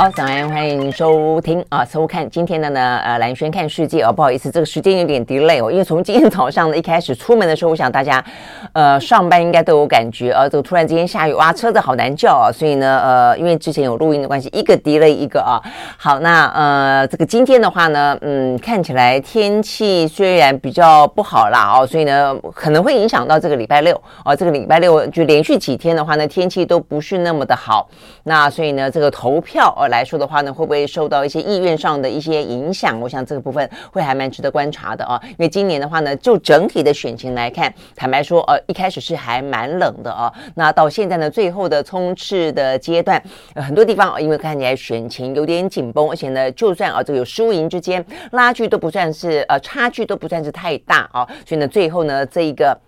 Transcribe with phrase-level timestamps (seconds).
[0.00, 8.24] 好，早安，欢迎收听啊，收看今天的呢，呃，蓝轩看世界哦，不好意思，这个时间有点 delay 哦，因为从今天早上的一开始出门的时候，我想大家，
[8.72, 15.60] 呃，上班应该都有感觉，呃，这个突然之间下雨，哇，车子好难叫啊，所以呢，呃，因为之前有录音的关系，一个 delay 一个啊，
[15.98, 23.94] 好，那呃，这个今天的话呢，嗯，看起来天气虽然比较不好啦，哦，所以呢，可能会影响到这个礼拜六，
[24.24, 27.86] 哦，这个礼拜六就连续几天的话呢，天气都不是那么的好，
[28.22, 29.76] 那所以呢，这个投票。
[29.90, 32.98] 来说的话呢，会不会受到一些意愿上的一些影响？
[33.00, 35.20] 我想这个部分会还蛮值得观察的啊。
[35.28, 40.32] 因为今年的话呢，就整体的选情来看，坦白说，呃，一开始是还蛮冷的啊。
[40.54, 43.22] 那到现在呢，最后的冲刺的阶段，
[43.54, 51.26] 呃，很多地方因为看起来选情有点紧绷，而且呢，就算啊这个有输赢之间拉锯都不算是呃差距都不算是太大啊。
[51.44, 52.78] 所以呢，最后呢这一个。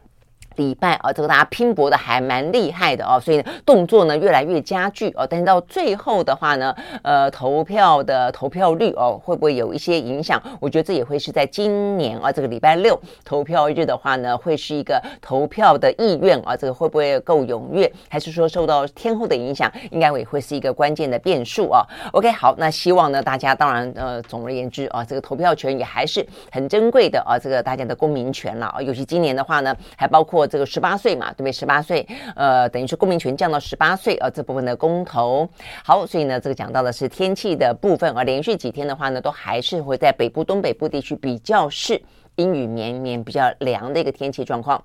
[0.57, 5.27] 礼拜啊，这个大家拼搏的还蛮厉害的哦，所以，动作呢越来越加剧哦。
[5.29, 10.43] 但是到最后的话呢，呃，投票的投票率哦，会不会有一些影响？
[10.61, 17.91] 我觉得这也会是在今年啊，这个礼拜六投票日的话呢，会是一个投票的意愿啊，这个会不会够踊跃？
[18.09, 19.73] 还是说受到天候的影响？
[19.91, 21.83] 应该也会是一个关键的变数啊。
[22.13, 28.83] OK，好，那希望呢，大家当然呃，总而言之啊，这个投票权也还是很珍贵的啊，这个大家的公民权了啊。
[28.83, 30.42] 尤其今年的话呢，还包括。
[30.47, 31.53] 这个十八岁嘛，对不对？
[31.53, 35.49] 十八岁，呃，等于是公民权降到十八岁，呃，这部分的公投。
[35.85, 42.01] 好，所以呢，这个讲到的是天气的部分，而连续几天的话呢，都还是会在北部、东北部地区比较是
[42.37, 44.83] 阴雨绵绵、比较凉的一个天气状况。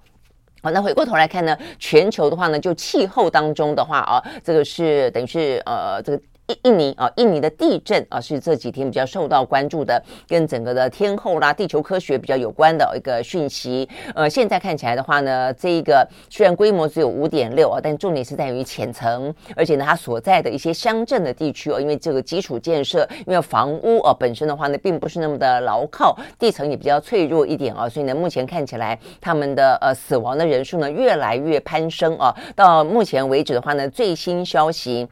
[0.62, 6.22] 好，那回过头来看呢，全球的话呢，就气候当中的话啊，这个是等于是呃，这个。
[6.48, 13.88] 印印尼啊，印尼的地震啊，是这几天比较受到关注的，跟整个的天候啦、地球科学比较有关的一个讯息。
[14.16, 32.34] 呃，现在看起来的话呢，这一个虽然规模只有五点六啊，但重点是在于浅层，而且呢，它所在的一些乡镇的地区哦，因为这个基础建设，因为房屋啊本身的话呢，并不是那么的牢靠，地层也比较脆弱一点啊，所以呢，目前看起来他们的呃死亡的人数呢越来越攀升啊。
[32.56, 35.06] 到目前为止的话呢，最新消息。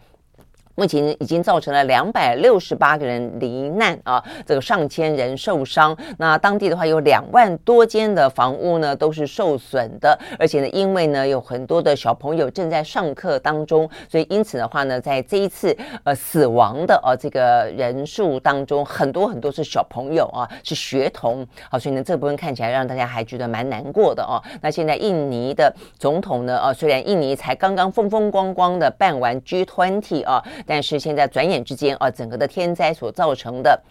[0.75, 5.95] 目前已经造成了两百六十八个人罹难啊，这个上千人受伤。
[6.17, 21.47] 那当地的话有两万多间的房屋呢都是受损的，而且呢，因为呢有很多的小朋友正在上课当中，所以因此的话呢，在这一次呃死亡的啊这个人数当中，很多很多是小朋友啊，是学童。
[21.69, 24.43] 好，所以呢这部分看起来让大家还觉得蛮难过的哦。
[24.61, 30.43] 那现在印尼的总统呢，啊虽然印尼才刚刚风风光光的办完 G20 啊。
[30.65, 33.81] 但是现在转眼之间啊，整个的天灾所造成的。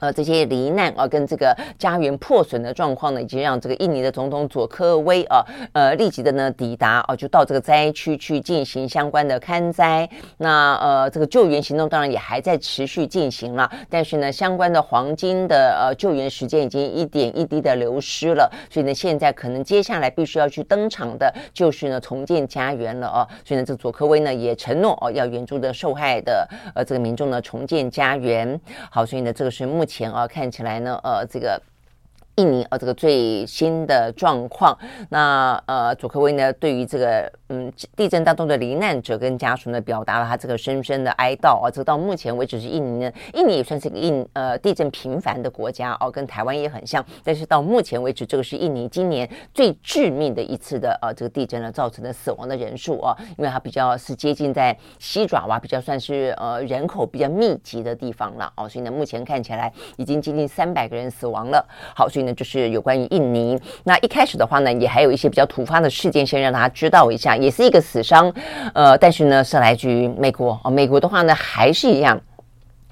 [0.00, 5.44] 呃，这些罹难啊，跟这个家园破损的状况呢，已经让这个印尼的总统佐科威啊，
[5.74, 10.08] 呃，立即的呢抵达啊，就到这个灾区去进行相关的勘灾。
[10.38, 23.28] 那呃，这个救援行动当然也还在持续进行了，但是呢，相关的黄金的呃救援时间已经一点一滴的流失了，所以呢，现在可能接下来必须要去登场的就是呢重建家园了啊。
[23.44, 28.58] 所以呢，这佐科威呢也承诺哦，要援助的受害的呃这个民众呢重建家园。
[28.90, 29.84] 好，所以呢，这个是目。
[29.90, 31.60] 前啊，看起来呢，呃，这个。
[32.36, 34.78] 印尼呃，这个最新的状况，
[35.10, 41.70] 那呃，佐科威呢，对于这个嗯地震当中的罹难者跟家属呢，表达了他这个深深的哀悼啊。
[41.70, 47.04] 这到目前为止是印尼呢，印尼也算是个印呃地震频繁的国家哦，跟台湾也很像。
[47.22, 61.64] 但是到目前为止，这个是印尼今年最致命的一次的呃这个地震呢造成的死亡的人数啊，因为它比较是接近在西爪哇，比较算是呃人口比较密集的地方了哦，所以呢，目前看起来已经接近三百个人死亡了。
[61.94, 62.30] 好，所以呢。
[62.40, 68.32] 就是有关于印尼，那一开始的话呢，也还有一些比较突发的事件，先让大家知道一下，也是一个死伤，
[68.74, 72.20] 呃，但是呢是来自于美国啊，美国的话呢还是一样。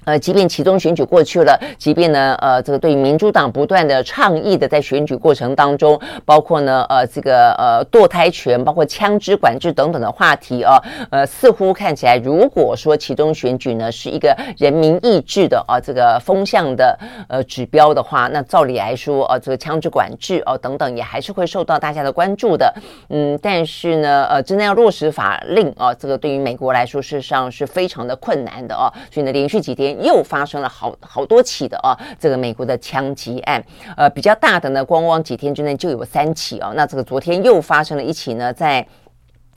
[0.05, 10.81] 呃，即便其中选举过去了，即便呢，呃，这个对于民主党不断的倡议的，在选举过程当中，包括呢，呃，这个呃堕胎权，包括枪支管制等等的话题啊，
[11.11, 16.97] 呃，似乎看起来，如果说其中选举呢是一个人民意志的啊这个风向的
[17.27, 22.73] 呃指标的话，那照理来说啊，这个枪支管制啊等等也还是会受到大家的关注的。
[23.09, 29.88] 嗯，但是呢，呃，真的要落实法令啊，这个对于美国来说，事实上是非常的困难的啊，所以呢，连续几天。
[29.93, 33.63] 又发生了好好多起的啊，这个美国的枪击案，
[33.97, 36.71] 呃，比较大的呢，光光几天之内就有三起啊。
[36.75, 38.85] 那这个昨天又发生了一起呢，在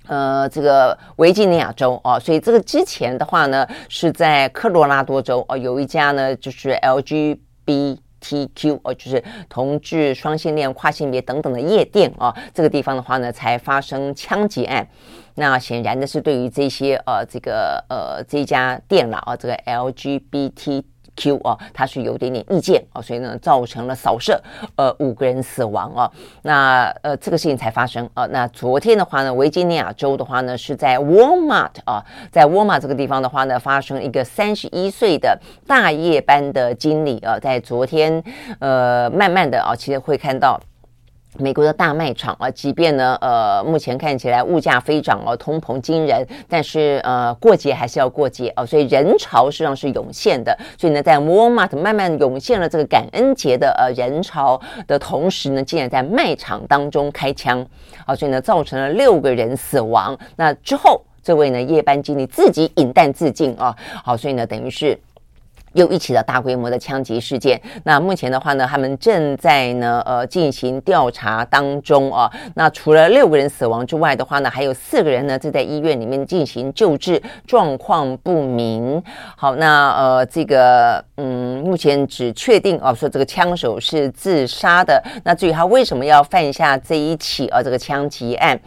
[0.06, 14.88] 呃这个维吉尼亚州啊，所以这个之前的话呢，是在科罗拉多州啊，有一家呢就是 LGBTQ 哦，就是同志、双性恋、跨性别等等的夜店啊，这个地方的话呢，才发生枪击案。
[15.34, 20.84] 那显然的是，对于这些呃，这个呃，这家店了啊，这个 LGBT。
[21.14, 24.42] Q 啊，他是有点点意见啊，所以呢，造成了扫射，
[24.76, 26.10] 呃，五个人死亡啊。
[26.40, 28.24] 那呃，这个事情才发生啊。
[28.30, 38.24] 那昨天的话呢，维吉尼亚州的话呢，是在 Walmart 啊，在 Walmart 这个地方的话呢，发生一个三十一岁的大夜班的经理啊，在昨天
[38.58, 40.58] 呃，慢慢的啊，其实会看到。
[41.38, 50.54] 美国的大卖场啊，即便呢，呃，目前看起来物价飞涨哦，通膨惊人，但是呃，过节还是要过节哦，所以人潮实际上是涌现的。
[50.76, 57.66] 所以呢，在 Walmart 慢慢涌现了这个感恩节的呃人潮的同时呢，竟然在卖场当中开枪，
[58.04, 60.16] 啊，所以呢，造成了六个人死亡。
[60.36, 63.74] 那之后，这位呢夜班经理自己引弹自尽啊，
[64.04, 64.98] 好，所以呢，等于是。
[65.74, 72.30] 又一起的大规模的枪击事件，那目前的话呢，他们正在呢呃进行调查当中啊。
[72.54, 79.02] 那除了六个人死亡之外的话呢，还有四个人呢正在医院里面进行救治，状况不明。
[79.36, 85.02] 好，那呃这个嗯，目前只确定啊说这个枪手是自杀的。
[85.24, 88.58] 那至于他为什么要犯下这一起啊这个枪击案，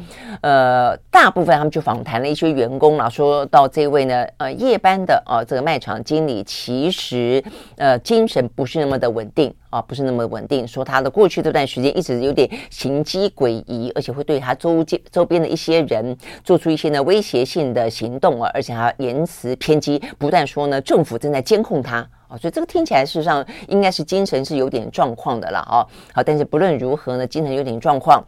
[0.42, 7.44] 呃，大部分他们就访谈了一些员工了，说到这位呢呃夜班的啊这个卖场经理其时，
[7.75, 10.65] 呃，精神不是那么的稳定啊，不是那么稳定。
[10.65, 21.97] 说他的过去这段时间一直有点行迹诡异，而且会对他周边周边的一些人做出一些呢威胁性的行动啊，而且还言辞偏激，不但说呢政府正在监控他
[22.30, 25.86] 啊，所以这个听起来事实上应该是精神是有点状况的了啊。
[26.13, 28.24] 好，但是不论如何呢，精神有点状况。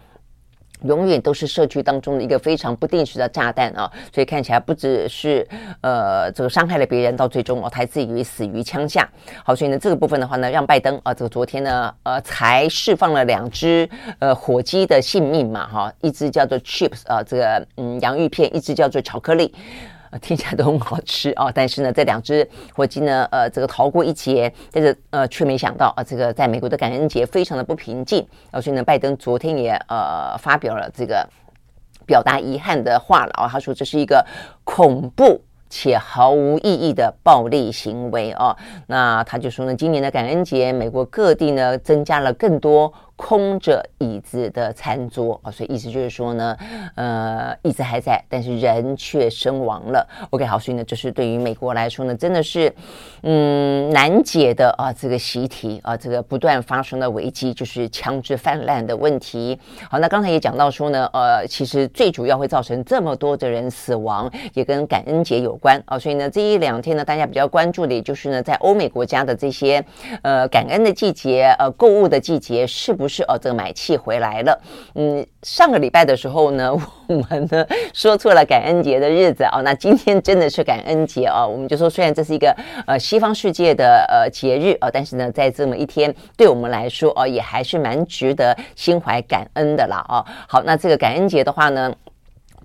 [0.83, 5.47] 永远都是社区当中的一个非常不定时的炸弹啊，所以看起来不只是
[5.81, 9.09] 呃这个伤害了别人，到最终哦他自己以为死于枪下。
[9.43, 13.89] 好，所以呢这个部分的话呢，让拜登啊这个昨天呢呃才释放了两只
[14.19, 19.53] 呃火鸡的性命嘛哈，一只叫做 chips 啊这个嗯洋芋片，一只叫做巧克力。
[20.19, 31.27] 听起来都很好吃啊，但是呢，这两只火鸡呢，呃，这个逃过一劫，但是呃，却没想到啊，这个在美国的感恩节非常的不平静，啊，所以呢，拜登昨天也呃发表了这个
[32.05, 34.25] 表达遗憾的话了啊，他说这是一个
[34.63, 38.55] 恐怖且毫无意义的暴力行为啊，
[38.87, 42.93] 那他就说呢，今年的感恩节，美国各地呢增加了更多。
[43.17, 46.55] 空着椅子的餐桌啊，所以意思就是说呢，
[46.93, 50.07] 呃，椅子还在，但是人却身亡了。
[50.29, 52.71] OK，好，所以呢，就是对于美国来说呢，真的是
[53.23, 59.59] 嗯难解的啊这个习题啊，这个不断发生的危机就是枪支泛滥的问题。
[59.89, 65.97] 好，那刚才也讲到说呢，呃，其实最主要会造成这么多的人死亡，也跟感恩节有关啊。
[65.97, 69.83] 所以呢，这一两天呢，大家比较关注的，也就是呢，在欧美国家的这些
[70.21, 73.06] 呃感恩的季节，呃购物的季节，是不？
[73.07, 74.61] 不是哦，这个买气回来了。
[74.95, 76.69] 嗯，上个礼拜的时候呢，
[77.07, 79.61] 我们呢说错了感恩节的日子哦。
[79.63, 81.47] 那今天真的是感恩节哦。
[81.49, 82.53] 我们就说，虽然这是一个
[82.85, 90.25] 呃西方世界的呃节日哦，但是呢，在这么一天，对我们来说哦，也还是蛮值得心怀感恩的啦哦。
[90.49, 91.89] 好，那这个感恩节的话呢，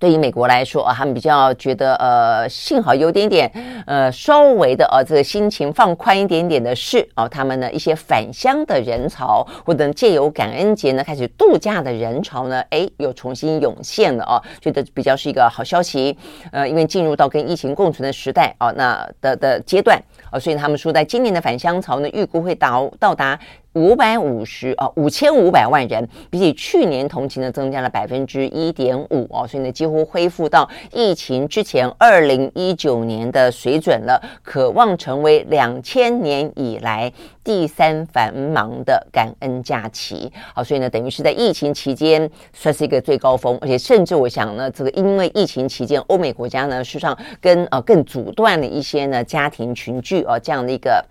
[0.02, 3.48] 对于美国来说啊，他们比较觉得呃，幸好有点点
[3.86, 16.18] 呃，稍微的啊，这个心情放宽一点点的是啊，他们呢一些返乡的人潮，或者借由感恩节呢开始度假的人潮呢，哎，又重新涌现了啊，觉得比较是一个好消息。
[16.50, 19.96] 呃，因为进入到跟疫情共存的时代啊，那的的阶段
[20.32, 23.38] 啊，所以他们说，在今年的返乡潮呢，预估会到到达。
[23.74, 37.10] 五百五十啊，五千五百万人，比起去年同期呢，增加了百分之一点五哦，所以呢，几乎恢复到疫情之前二零一九年的水准了，渴望成为两千年以来
[37.42, 40.30] 第三繁忙的感恩假期。
[40.54, 51.02] 好，所以呢，等于是在疫情期间算是一个最高峰，而且甚至我想呢，这个因为疫情期间，欧美国家呢，事实上跟呃更阻断了一些呢家庭群聚啊这样的一个。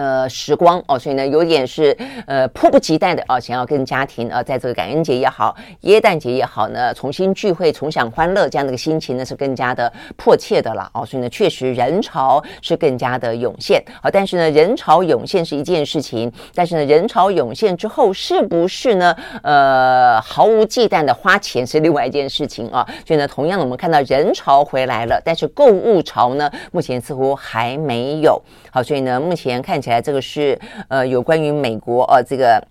[0.00, 1.94] 呃，时光哦，所以呢，有点是
[2.26, 11.04] 呃迫不及待的啊，想要跟家庭啊，在这个感恩节也好，耶诞节也好呢，重新聚会，重享欢乐，这样的一个心情呢，是更加的迫切的了哦。
[11.04, 14.10] 所以呢，确实人潮是更加的涌现好。
[14.10, 19.14] 但是呢，人潮涌现是一件事情，但是呢，人潮涌现之后，是不是呢？
[19.42, 22.88] 呃，毫无忌惮的花钱是另外一件事情啊。
[23.06, 28.40] 所以呢，同样的，我们看到人潮回来了，但是购物潮呢，目前似乎还没有。
[28.70, 29.89] 好，所以呢，目前看起来。
[29.90, 32.62] 来，这个是呃，有关于美国呃，这个。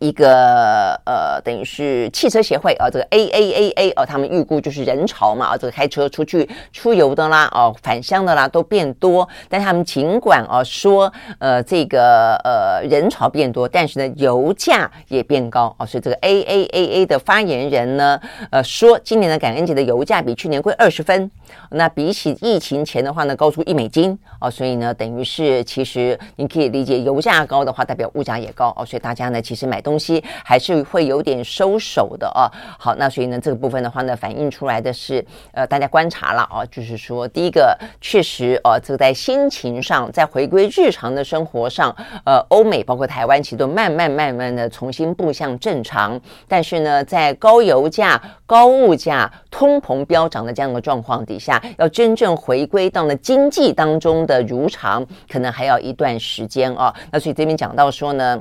[0.00, 9.28] 一个呃，等于是汽车协会啊，这个 AAAA 哦，他们预估就是人潮嘛啊，这个开车出去出游的啦，哦，返乡的啦都变多。
[9.50, 18.18] 但他们尽管啊说呃这个呃人潮变多，但是呢油价也变高哦，所以这个 AAAA 的发言人呢
[18.50, 21.30] 呃说，今年的感恩节的油价比去年贵二十分，
[21.70, 29.81] 那比起疫情前的话呢高出一美金哦，所以呢等于是其实你可以理解油价高的话代表物价也高哦，所以大家呢其实买。
[29.82, 32.48] 东西还是会有点收手的啊。
[32.78, 35.22] 好，那所以呢，这个部分的话呢，反映出来的是，
[35.52, 46.18] 呃，大家观察了啊，就是说，第一个确实哦，这个在心情上，在回归日常的生活上，呃，欧美包括台湾，其实都慢慢慢慢的重新步向正常。
[46.46, 56.94] 但是呢，在高油价、高物价、通膨飙涨的这样的状况底下，要真正回归到了经济当中的如常，可能还要一段时间啊。
[57.10, 58.40] 那所以这边讲到说呢。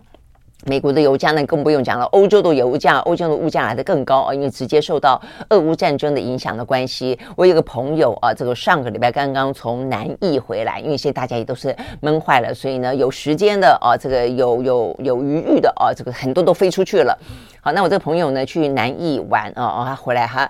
[0.66, 2.06] 美国的油价呢，更不用讲了。
[2.06, 7.18] 欧洲的油价，欧洲的物价来得更高啊，因为直接受到俄乌战争的影响的关系。
[7.36, 17.18] 我有个朋友啊，这个上个礼拜刚刚从南艺回来，因为现在大家也都是闷坏了，所以呢，有时间的啊，这个有有有余裕的啊，这个很多都飞出去了。
[17.60, 20.50] 好，那我这个朋友呢，去南艺玩啊，他回来哈。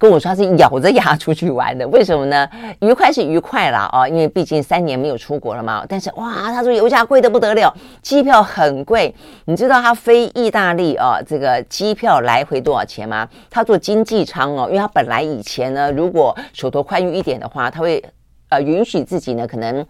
[0.00, 2.48] 跟我说他是咬着牙出去玩的，为什么呢？
[2.80, 5.84] 愉快是愉快啦，啊，因为毕竟三年没有出国了嘛。
[5.86, 9.14] 但是哇，他说油价贵的不得了，机票很贵。
[9.44, 13.28] 你知道他飞意大利啊，这个机票来回多少钱吗？
[13.50, 18.02] 他坐经济舱哦，因为他本来以前呢，如果手头宽裕一点的话，他会
[18.48, 19.84] 呃允许自己呢可能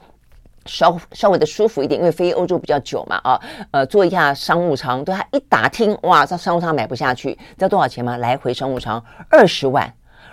[0.67, 3.41] 稍稍微的舒服一点，因为飞欧洲比较久嘛啊，
[3.71, 5.05] 呃坐一下商务舱。
[5.05, 8.17] 对他一打听，哇，这商务舱买不下去，知道多少钱吗？
[8.17, 9.01] 来回商务舱
[9.31, 9.89] 二十万。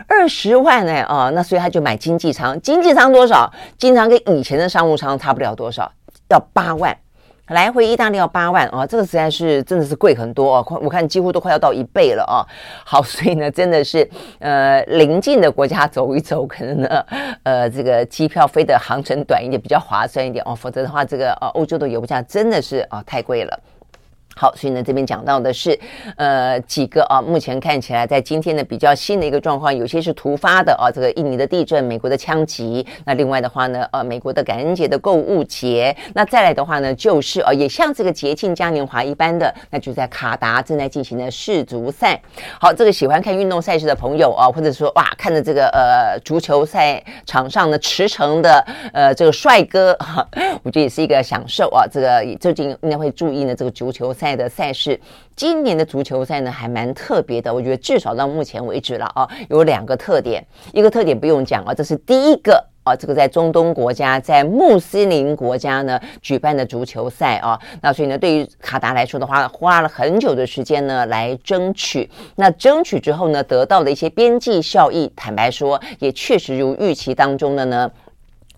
[0.07, 1.03] 二十万呢？
[1.03, 2.59] 啊，那所以他就买经济舱。
[2.61, 3.51] 经济舱多少？
[3.77, 5.91] 经济舱跟以前的商务舱差不了多少，
[6.29, 6.97] 要八万。
[7.47, 10.79] 来回意大利要八万啊，这个实在是真的是贵很多哦。
[10.81, 12.43] 我看几乎都快要到一倍了啊。
[12.83, 14.05] 好，所以呢，真的是
[14.39, 17.05] 呃，邻近的国家走一走，可能呢，
[17.43, 20.53] 呃，这个机票飞的航程短一点比较划算一点哦。
[20.53, 23.57] 否则的话，这个呃，欧洲的油价真的是啊，太贵了。
[24.37, 25.77] 好，所以呢，这边讲到的是，
[26.15, 42.21] 呃，几个啊，目前看起来在今天的比较新的一个状况，有些是突发的啊，这个印尼的地震，美国的枪击，那另外的话呢，呃，美国的感恩节的购物节，那再来的话呢，就是呃，也像这个节庆嘉年华一般的，那就在卡达正在进行的世足赛。
[42.61, 48.63] 好，这个喜欢看运动赛事的朋友啊，或者说哇，看着这个呃足球赛场上的驰骋的
[48.93, 50.23] 呃这个帅哥，哈，
[50.61, 51.87] 我觉得也是一个享受啊。
[51.91, 54.26] 这个最近应该会注意呢，这个足球赛。
[54.27, 54.99] 赛的赛事，
[55.37, 60.45] 今年的足球赛呢还蛮特别的，我觉得至少到目前为止了啊，有两个特点。
[60.73, 67.57] 一个特点不用讲啊，这是第一个啊，这个在中东国家，在穆斯林国家呢举办的足球赛啊。
[67.81, 72.09] 那所以呢，对于卡达来说的话，花了很久的时间呢来争取。
[72.35, 77.89] 那争取之后呢，得到的一些边际效益，坦白说，也确实如预期当中的呢。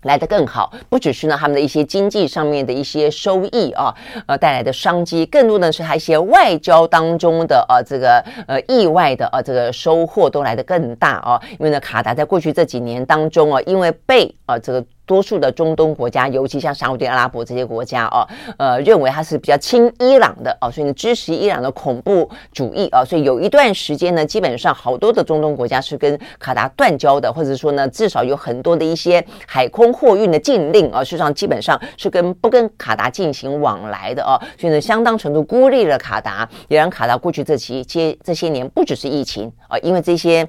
[0.02, 3.94] 来得更好，不只是呢他们的一些经济上面的一些收益啊，
[4.26, 14.84] 呃带来的商机，更多的是他一些外交当中的呃这个呃意外的呃这个收获都来得更大啊，因为呢卡达在过去这几年当中啊，因为被啊这个。
[15.10, 18.24] 多数的中东国家，尤其像沙乌地阿拉伯这些国家哦，
[18.58, 40.46] 呃，认为它是比较亲伊朗的哦，所以呢支持伊朗的恐怖主义啊，所以有一段时间呢，基本上好多的中东国家是跟卡达断交的，或者说呢，至少有很多的一些海空货运的禁令啊，事实上基本上是跟不跟卡达进行往来的哦，所以呢，相当程度孤立了卡达，也让卡达过去这期接这些年不只是疫情啊，因为这些。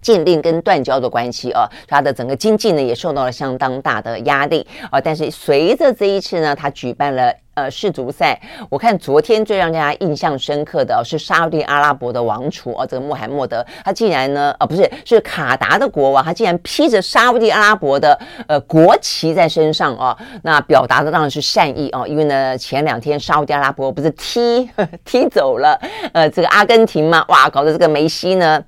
[0.00, 5.00] 禁令跟断交的关系啊，它的整个经济呢也受到了相当大的压力啊。
[5.00, 24.70] 但是随着这一次呢，他举办了呃世足赛，我看昨天最让大家印象深刻的是沙乌地阿拉伯的王储啊，这个穆罕默德，他竟然呢啊不是是卡达的国王，他竟然披着沙乌地阿拉伯的呃国旗在身上啊，那表达的当然是善意啊，因为呢前两天沙乌地阿拉伯不是踢
[25.04, 25.78] 踢走了
[26.12, 28.62] 呃这个阿根廷嘛，哇，搞得这个梅西呢。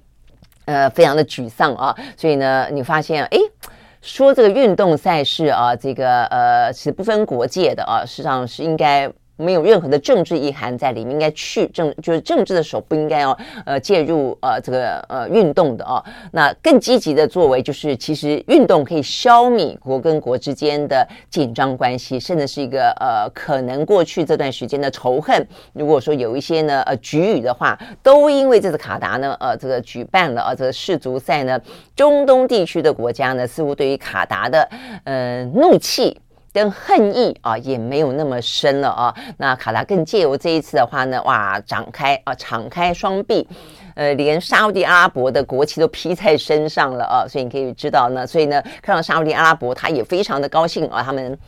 [0.65, 3.39] 呃，非常的沮丧啊，所以呢，你发现，哎，
[4.01, 9.13] 说这个运动赛事啊，这个呃是不分国界的啊，实际上是应该。
[9.43, 16.03] 没有任何的政治意涵在里面，应该去政就是政治的手不应该要呃介入呃这个呃运动的哦。
[16.31, 25.47] 那更积极的作为就是，其实运动可以消弭国跟国之间的紧张关系，甚至是一个呃可能过去这段时间的仇恨。
[25.73, 31.61] 如果说有一些呢呃局域的话，都因为这次卡达呢呃这个举办了呃这个世足赛呢，
[31.97, 34.69] 中东地区的国家呢似乎对于卡达的
[35.05, 36.21] 呃怒气。
[36.53, 43.49] 跟恨意啊也没有那么深了啊，那卡达更借由这一次的话呢，哇，展开啊，敞开双臂，
[43.95, 51.39] 呃，连沙乌地阿拉伯的国旗都披在身上了啊，所以你可以知道呢，所以呢，看到沙乌地阿拉伯，他也非常的高兴啊，他们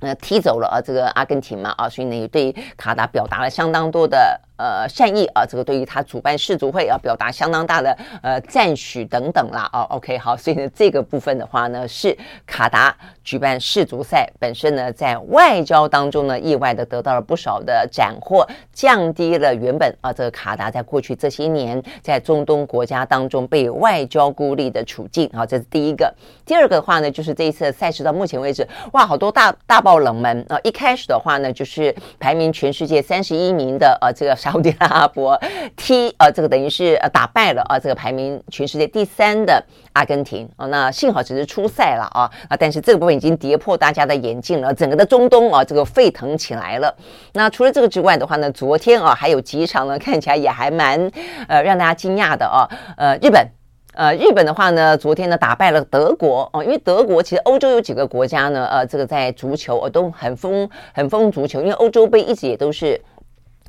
[0.00, 4.40] 呃踢走了啊这个阿根廷嘛啊，所以呢也对卡达表达了相当多的。
[4.60, 9.66] 呃，善意啊，这个对于他主办世足会要表达相当大的呃赞许等等啦。
[9.72, 12.14] 哦，OK，好，所以呢，这个部分的话呢，是
[12.46, 25.30] 卡达举办世足赛本身呢，在外交当中呢，意外的得到了不少的斩获，降低了原本啊这个卡达在过去这些年在中东国家当中被外交孤立的处境。
[25.32, 26.14] 好，这是第一个。
[26.44, 30.58] 第二个的话呢，就是这一次赛事到目前为止，哇，好多大大爆冷门啊！
[30.64, 35.40] 一开始的话呢，就是排名全世界三十一名的呃这个沙乌地阿拉伯
[35.76, 40.66] 踢呃，这个等于是呃打败了啊，这个排名全世界第三的阿根廷啊。
[40.66, 46.94] 那幸好只是初赛了啊啊，但是这个部分已经跌破大家的眼镜了，整个的中东啊，这个沸腾起来了。
[47.32, 51.10] 那除了这个之外的话呢，昨天啊还有几场呢，看起来也还蛮
[51.48, 52.68] 呃让大家惊讶的啊。
[52.96, 53.46] 呃，日本
[53.94, 63.00] 呃日本的话呢，昨天呢打败了德国哦，因为德国其实欧洲有几个国家呢，呃，这个在足球呃都很疯很疯足球，因为欧洲杯一直也都是。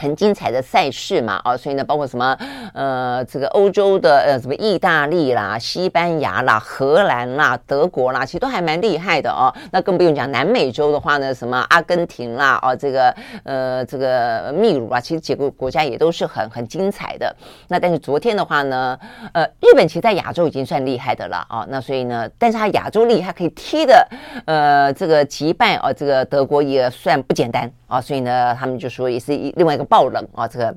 [0.02, 2.36] 很精彩的赛事嘛，啊，所以呢，包括什么，
[2.74, 9.54] 呃，这个欧洲的呃，什么意大利啦、西班牙啦、荷兰啦、德国啦，其实都还蛮厉害的哦。
[9.72, 17.36] 那更不用讲南美洲的话呢，什么阿根廷啦，哦，这个呃，这个秘鲁啊，其实几个国家也都是很很精彩的。
[17.68, 18.98] 那但是昨天的话呢，
[19.34, 21.64] 呃，日本其实在亚洲已经算厉害的了啊。
[21.70, 24.08] 那所以呢，但是他亚洲厉害可以踢的，
[24.46, 28.02] 呃，这个击败啊，这个德国也算不简单啊。
[28.02, 29.86] 所以呢，他们就说也是另外一个。
[29.92, 30.74] 爆冷啊，这个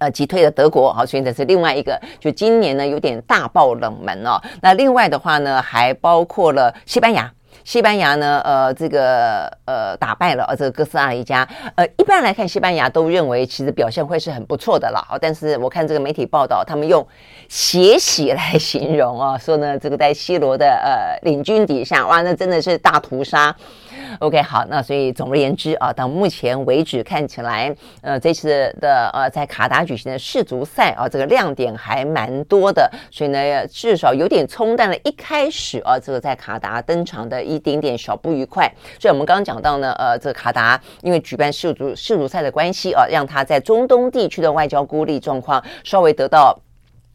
[0.00, 4.38] 呃击退了德国，好，所以这是另外一个，就今年呢有点大爆冷门哦。
[4.60, 7.32] 那另外的话呢，还包括了西班牙，
[7.64, 11.48] 西班牙呢，呃，这个呃打败了呃这个哥斯达黎加。
[11.74, 15.02] 呃，一般来看，西班牙都认为其实表现会是很不错的了。
[15.08, 17.06] 好，但是我看这个媒体报道，他们用
[17.48, 23.56] 血洗来形容啊，说呢这个在西罗的呃领军底下，哇，那真的是大屠杀。
[24.20, 38.70] OK，好，那所以总而言之啊，到目前为止看起来，呃，这次的呃在卡达举行的世足赛啊，这个亮点还蛮多的，所以呢，至少有点冲淡了一开始啊这个在卡达登场的一点点小不愉快。
[38.98, 46.58] 所以我们刚刚讲到呢，呃，这个卡达因为举办世足世足赛的关系啊，让他在中东地区的外交孤立状况稍微得到。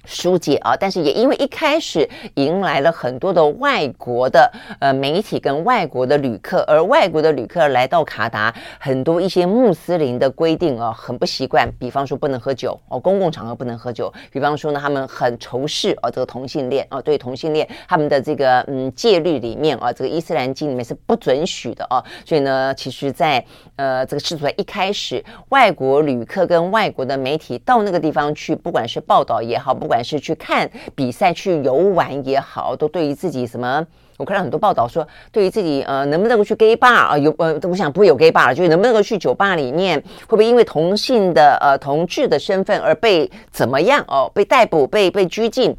[0.06, 23.44] 疏解啊，但是也因为一开始迎来了很多的外国的呃媒体跟外国的旅客，而外国的旅客来到卡达，很多一些穆斯林的规定啊，很不习惯，比方说不能喝酒哦，公共场合不能喝酒，比方说呢，他们很仇视哦这个同性恋哦，对同性恋他们的这个嗯戒律里面啊，这个伊斯兰经里面是不准许的啊，所以呢，其实在
[23.76, 33.86] 呃这个世足赛一开始，外国旅客跟外国的媒体到那个地方去，不管是报道也好，不管管是去看比赛、去游玩也好，都对于自己什么，
[34.18, 45.78] 我看到很多报道说，对于自己呃能不能够去 gay bar 啊，有呃，我想不会有 gay bar 了，就是能不能够去酒吧里面，会不会因为同性的呃同志的身份而被怎么样哦，被逮捕、被被拘禁。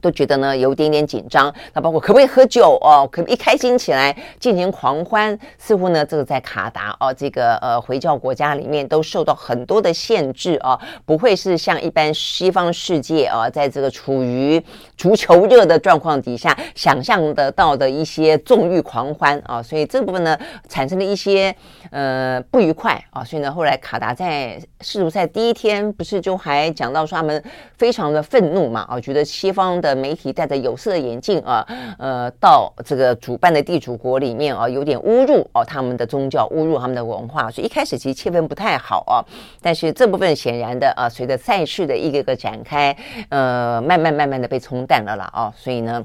[0.00, 3.08] 都觉得呢有一点点紧张，那包括可不可以喝酒哦？
[3.10, 5.36] 可不可以一开心起来进行狂欢？
[5.58, 14.62] 似乎呢，这个在卡达哦，这个呃回教国家里面都受到很多的限制啊，不会是像一般西方世界啊，在这个处于
[14.96, 21.54] 足球热的状况底下想象得到的一些纵欲狂欢啊，所以这部分呢产生了一些
[21.90, 27.42] 呃不愉快啊，所以呢后来卡达在世足赛第一天不是就还讲到说他们
[27.76, 29.87] 非常的愤怒嘛啊，觉得西方的。
[29.94, 31.66] 媒体戴着有色眼镜啊，
[31.98, 39.24] 呃，到这个主办的地主国里面啊，有点侮辱哦、他们的宗教，侮辱他们的文化，所以一开始其实气氛不太好啊。
[39.60, 42.96] 但是这部分显然的啊，随着赛事的一个个展开，
[43.28, 46.04] 呃，慢慢慢慢的被冲淡了啦啊，所以呢。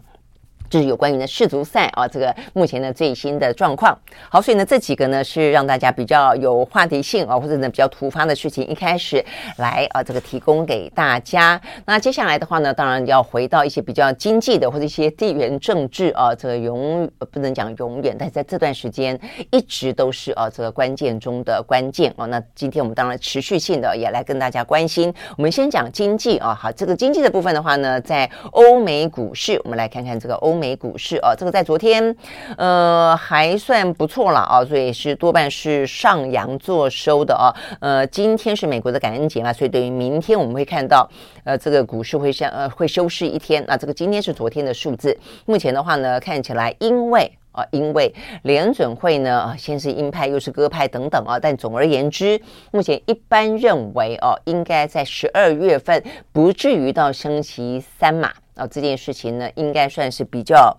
[0.80, 3.96] 是有关于呢世足赛啊，这个目前的最新的状况。
[4.30, 9.24] 好，所以呢这几个呢是让大家比较有话题性啊，或者呢比较突发的事情，一开始
[9.58, 11.62] 来啊这个提供给大家。
[11.86, 19.20] 那接下来的话呢，当然要回到一些比较经济的或者一些地缘政治啊，这个永不能讲永远，但是在这段时间
[19.52, 22.26] 一直都是啊这个关键中的关键哦。
[22.26, 25.14] 那今天我们当然持续性的也来跟大家关心。
[25.38, 30.74] 我们先讲经济啊，好，这个经济的部分的话呢，在欧美股市，我们来看看这个欧美。
[30.84, 32.14] 股市啊，这个在昨天，
[32.58, 37.48] 呃，还算不错了啊，所以是多半是上扬做收的啊。
[37.80, 41.10] 呃，今天是美国的感恩节嘛，所以对于明天我们会看到，
[41.46, 43.64] 呃，这个股市会像呃会休市一天。
[43.66, 52.38] 那这个今天是昨天的数字，目前的话呢，看起来因为啊，因为联准会呢，先是鹰派又是鸽派等等啊，但总而言之，
[52.72, 58.34] 目前一般认为哦，应该在十二月份不至于到升息三码。
[58.56, 60.76] 啊，这件事情呢，应该算是比较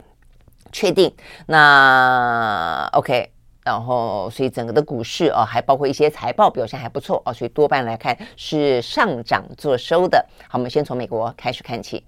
[0.72, 1.12] 确定。
[1.46, 3.30] 那 OK，
[3.64, 10.24] 然后所以整个的股市啊，还包括一些财报表现还不错啊，所以多半来看是上涨做收的。
[10.48, 12.04] 好，我们先从美国开始看起。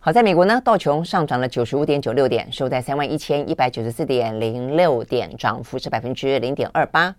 [0.00, 7.14] 好，在美国呢，道琼上涨了九十五点九六点，收在三万一千一百九十四点零六点，涨幅是百分之零点二八。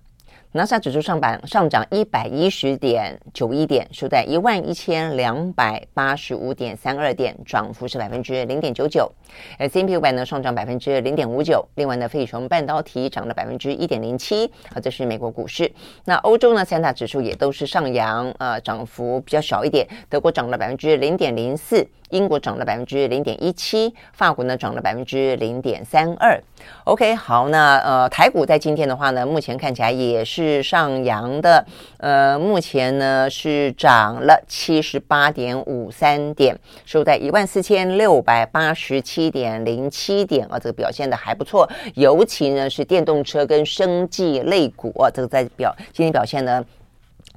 [0.51, 9.11] 纳斯达克指数上板上涨一百一十点九一点，收在一万一千两百八十五点三二点，涨幅是百分之零点九九。
[9.57, 11.65] S&P 五百呢上涨百分之零点五九。
[11.75, 14.45] 另外呢，费城半导体涨了百分之一点零七。
[14.73, 15.71] 啊，这是美国股市。
[16.05, 19.87] 那欧洲呢，三大指数也都是上扬，呃，涨幅比较小一点。
[20.09, 21.87] 德国涨了百分之零点零四。
[22.09, 26.41] 英国涨了百分之零点一七，法国呢涨了百分之零点三二。
[26.85, 31.63] OK，好，那呃台股在今天的话呢，目前看起来也是上扬的，
[31.99, 46.65] 呃，目前呢是涨了七十八点五三点，收在一万四千六百八十七点零七点啊，这个表现的还不错，尤其呢是电动车跟生技类股啊，这个在表今天表现呢。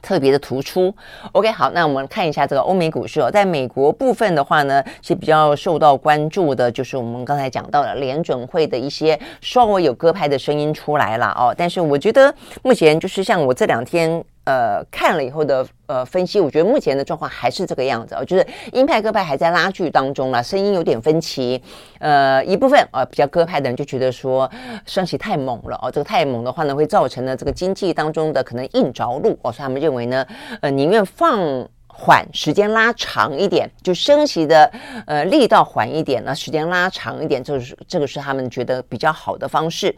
[0.00, 0.92] 特别的突出
[1.30, 14.24] ，OK，好，那我们看一下这个欧美股市哦，在美国部分的话呢，是比较受到关注的，就是我们刚才讲到的联准会的一些稍微有鸽派的声音出来了哦，但是我觉得目前就是像我这两天。
[14.44, 21.62] 呃，看了以后的呃分析，我觉得目前的状况还是这个样子，就是鹰派鸽派还在拉锯当中了，声音有点分歧。
[22.00, 24.50] 呃，一部分啊、呃、比较鸽派的人就觉得说
[24.84, 30.26] 升息太猛了哦，这个太猛的话呢，会造成呢这个经济当中的可能硬着陆哦，所以他们认为呢，
[30.60, 34.68] 呃宁愿放缓，时间拉长一点，就升息的
[35.06, 39.94] 呃力道缓一点，那时间拉长一点，就是这个是他们觉得比较好的方式。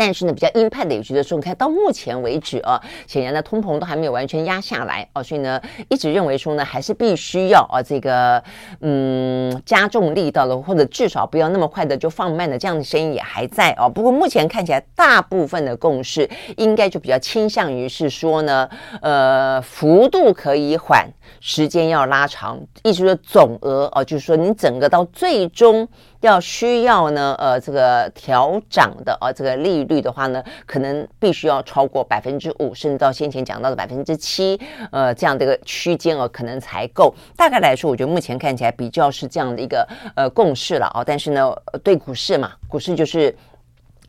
[0.00, 5.60] 但是呢，比较鹰派的也觉得说，你看到目前为止啊，显然呢，通膨都还没有完全压下来哦，所以呢，
[5.90, 8.42] 一直认为说呢，还是必须要啊，这个
[8.80, 13.90] 嗯，加重力道的，或者至少不要那么快的就放慢的，这样的声音也还在哦。
[13.90, 18.66] 不过目前看起来，大部分的共识应该就比较倾向于是说呢，
[19.02, 21.06] 呃，幅度可以缓，
[21.40, 25.86] 时间要拉长，意思说总额哦，就是说你整个到最终。
[26.20, 34.60] 要需要呢，呃，这个调涨的啊，这个利率的话呢，可能必须要超过百分之五，甚至到先前讲到的百分之七，
[34.92, 37.14] 呃，这样的一个区间哦，可能才够。
[37.36, 41.02] 大概来说，我觉得目前看起来比较是这样的一个呃共识了啊。
[41.04, 43.34] 但是呢，对股市嘛，股市就是。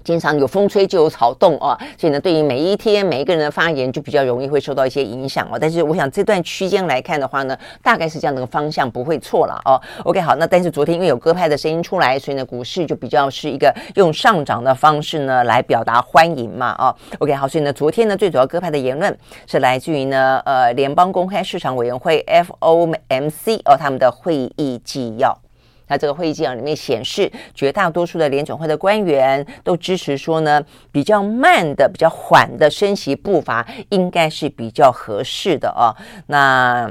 [0.03, 5.57] 经常有风吹就有草动啊，所以呢，对于每一天每一个人的发言就比较容易会受到一些影响哦。
[5.59, 9.79] 但是我想这段区间来看的话呢，大概是这样的个方向不会错了哦。
[10.03, 16.95] OK，好，那但是昨天因为有鸽派的声音出来，所以呢，股市就比较是一个用上涨的方式呢来表达欢迎嘛哦。
[17.19, 25.40] OK，好，所以呢，昨天呢最主要鸽派的言论是来自于呢呃联邦公开市场委员会 FOMC 哦他们的会议纪要。
[25.91, 35.91] 那这个会议纪要里面显示，绝大多数的联准会的官员都支持说呢，比较慢的、比较缓的升息步伐应该是比较合适的哦。
[36.27, 36.89] 那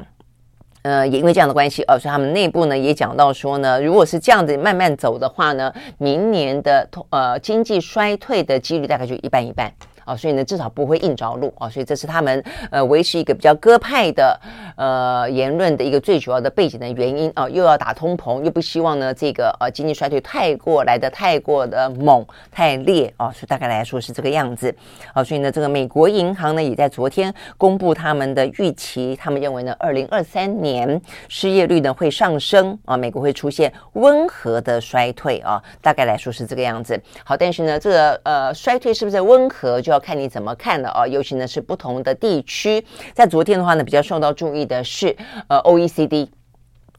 [0.83, 9.73] 呃，也因为这样的关系，呃，所以他们内部呢也讲到说呢，如果是这样子慢慢走的话呢，明年的呃经济衰退的几率大概就一半一半。
[10.05, 14.39] 啊，所以呢，至少不会硬着陆啊，所以这是他们呃维持一个比较鸽派的
[14.77, 24.75] 呃言论的一个最主要的背景的原因啊，又要打通膨，又不希望呢这个呃经济衰退太过来的太过的猛太烈啊，所以大概来说是这个样子
[25.13, 37.01] 啊，所以呢，这个美国银行呢也在昨天公布他们的预期，他们认为呢，二零二三年失业率呢会上升啊，美国会出现温和的衰退啊，大概来说是这个样子。
[37.25, 42.85] 好，但是呢，这个呃衰退是不是温和就要看你怎么看了啊，尤其呢是不同的地区。
[43.13, 45.17] 在昨天的话呢，比较受到注意的是
[45.49, 46.29] 呃 OECD。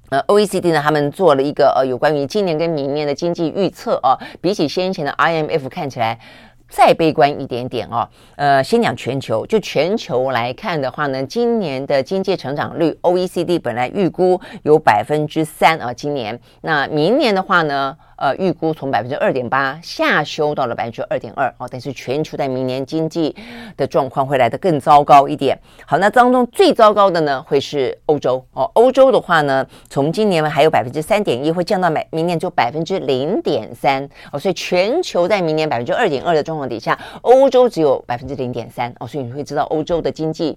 [0.09, 6.19] 呃，OECD 呢，他们做了一个呃有关于今年跟明年的经济预测啊，比起先前的 IMF 看起来
[6.67, 8.05] 再悲观一点点哦。
[8.35, 17.95] 呃，先讲全球，就全球来看的话呢，今年的经济成长率，OECD 本来预估有百分之三啊，今年，那明年的话呢？
[18.21, 23.35] 呃，预估从百分之二点八下修到了百分之二点二哦，但是全球在明年经济
[23.75, 25.57] 的状况会来得更糟糕一点。
[25.87, 28.69] 好，那当中最糟糕的呢，会是欧洲哦。
[28.75, 34.37] 欧洲的话呢，从今年还有百分之三点一，会降到明明年就百分之零点三哦。
[34.37, 39.07] 所以全球在明年百分之二点二的状况底下，欧洲只有百分之零点三哦。
[39.07, 40.55] 所以你会知道欧洲的经济。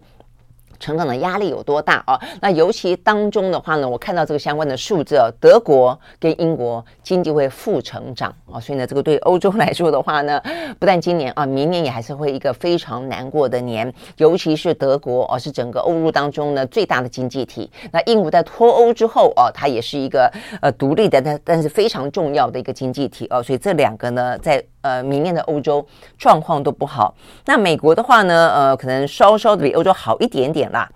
[0.78, 2.20] 成长的压力有多大啊？
[2.40, 10.40] 那尤其当中的话呢，我看到这个相关的数字，德国跟英国经济会负成长啊，所以呢，这个对欧洲来说的话呢，
[10.78, 13.92] 不但今年啊，明年也还是会一个非常难过的年。
[14.16, 17.70] 尤其是德国哦，是整个欧陆当中呢最大的经济体。
[17.90, 25.84] 那英国在脱欧之后哦，它也是一个呃独立的，但但是非常重要的一个经济体哦，所以这两个呢，在呃明年的欧洲
[26.18, 27.12] 状况都不好。
[27.46, 30.70] 那美国的话呢，呃，可能稍稍的比欧洲好一点点。
[30.70, 30.88] 啦，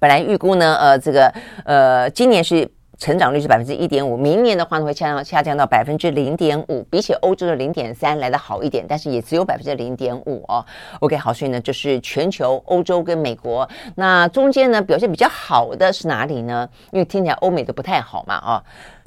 [0.00, 1.32] 本来预估呢，呃，这个
[1.64, 10.64] 呃，今年是成长率是百分之一点五，明年的话呢会下降下降到百分之零点五，比起欧洲的零点三来得好一点，但是也只有百分之零点五哦。
[11.00, 16.68] OK，好，所以呢，就是全球欧洲跟美国，那中间呢表现比较好的是哪里呢？
[16.92, 18.62] 因为听起来欧美都不太好嘛，哦。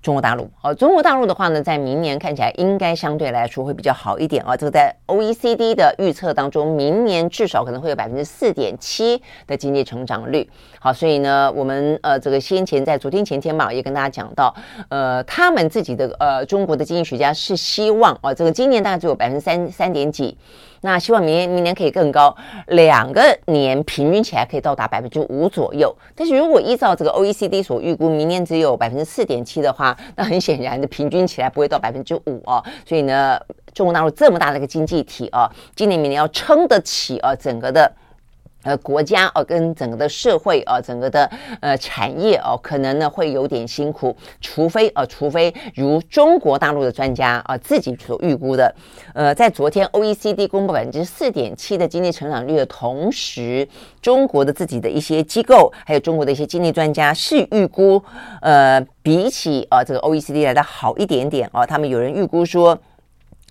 [0.06, 4.56] 中国大陆哦，中国大陆的话呢，在明年看起来应该相对来说会比较好一点啊。
[4.56, 10.48] 这个在 OECD 的预测当中，明年至少可能会有百分之四点七的经济成长率。
[10.80, 14.54] 好，所以呢，我们呃这个先前在昨天前天嘛，也跟大家讲到，
[14.90, 20.38] 呃，他们自己的呃中国的经济学家是希望啊，这个今年大概只有百分之三三点几。
[20.86, 22.34] 那希望明年明年可以更高，
[22.68, 25.92] 两个年平均起来可以到达百分之五左右。
[26.16, 32.64] 但是如果依照这个 OECD 所预估，明年只有百分之四点七的话，那很显然的平均起来不会到百分之五哦。
[32.88, 33.40] 所以呢，
[33.74, 37.92] 中国大陆这么大的一个经济体哦，今年明年要撑得起啊整个的。
[38.66, 41.30] 呃，国家哦，跟整个的社会啊，整个的
[41.62, 48.74] 呃产业哦，可能呢会有点辛苦，除非呃，除非如中国大陆的专家啊自己所预估的，
[49.14, 53.68] 呃，在昨天 OECD 公布百分之四点七的经济成长率的同时，
[54.02, 58.04] 中国的自己的一些机构，还有中国的一些经济专家是预估，
[58.42, 62.76] 呃，比起啊这个 OECD 来的好一点点哦，他们有人预估说，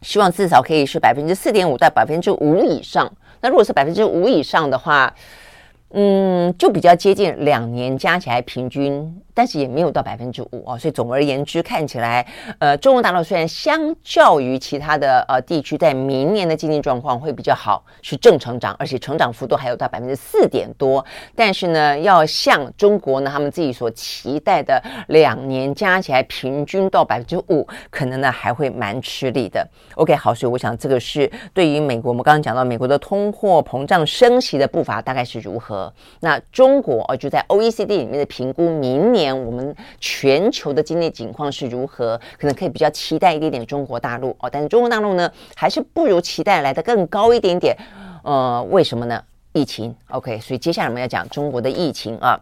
[0.03, 3.09] 希望至少可以是百分之四点五到百分之五以上。
[3.45, 5.13] 那如果是百分之五以上的话，
[5.95, 9.21] 嗯，就比较接近两年加起来平均。
[9.37, 12.25] 但是也没有到百分之五哦，所以总而言之，看起来，
[12.61, 21.05] 呃，中国大陆虽然相较于其他的呃地区，在明年的经济状况会比较好，是正成长，而且成长幅度还有到百分之四点多。
[21.35, 29.69] 但是呢，要像中国呢他们自己所期待的两年加起来平均到百分之五，可能呢还会蛮吃力的。
[29.97, 35.84] OK，好，所以我想这个是对于美国，我们刚刚讲到美国的通货膨胀升息的步伐大概是如何。
[36.21, 39.35] 那中国哦，就在 OECD 里面的评估，明年。
[39.45, 42.21] 我们全球的经济情况是如何？
[42.39, 47.77] 可能可以比较期待一点点中国大陆哦，但是中国大陆呢，还是不如期待来的更高一点点。
[48.23, 49.23] 呃，为什么呢？
[49.53, 49.95] 疫情。
[50.09, 52.41] OK，所以接下来我们要讲中国的疫情啊。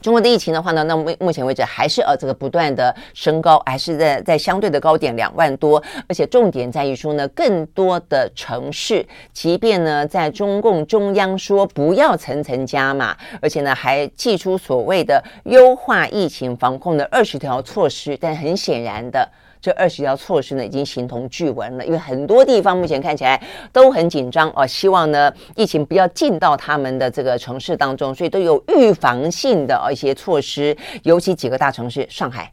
[0.00, 19.28] 中国的疫情的话呢，那目目前为止还是呃这个不断的升高，还是在在相对的高点两万多，而且重点在于说呢，更多的城市，即便呢在中共中央说不要层层加码，而且呢还寄出所谓的优化疫情防控的二十条措施，但很显然的。
[19.60, 23.40] 这二十条措施呢，已经形同具文了，因为很多地方目前看起来
[23.72, 32.50] 都很紧张哦，希望呢疫情不要进到他们的这个城市当中，所以都有预防性的一些措施，尤其几个大城市，上海，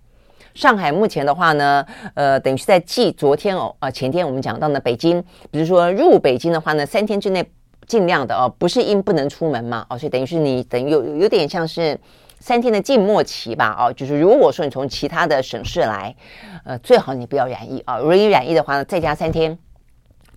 [0.54, 7.46] 上海目前的话呢，呃，等于是在继昨天哦，啊前天我们讲到呢，北京，比如说入北京的话呢，三天之内
[7.86, 11.98] 尽量的哦，不是因不能出门嘛，哦，所以等于是你等于有有点像是。
[12.39, 16.15] 三天的静默期吧，哦，就是如果说你从其他的省市来，
[16.63, 17.97] 呃，最好你不要染疫啊。
[17.97, 19.58] 如果你染疫的话呢，再加三天，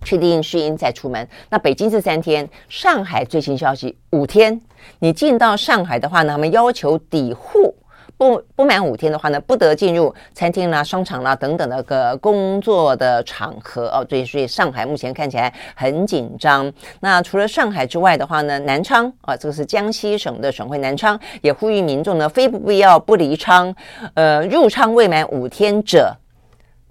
[0.03, 1.27] 确定是阴再出门。
[1.49, 4.61] 那北京是三天，上海最新消息五天，
[4.99, 7.75] 你进到上海的话呢，他们要求抵沪。
[8.17, 14.05] 不不满五天的话呢，不得进入餐厅啦、商场啦等等的个工作的场合哦。
[14.07, 16.71] 对，所以上海目前看起来很紧张。
[16.99, 23.73] 那除了上海之外的话呢，南昌啊，这个是江西省的省会南昌，也呼吁民众呢，非不必要不离昌。
[24.13, 26.15] 呃，入昌未满五天者，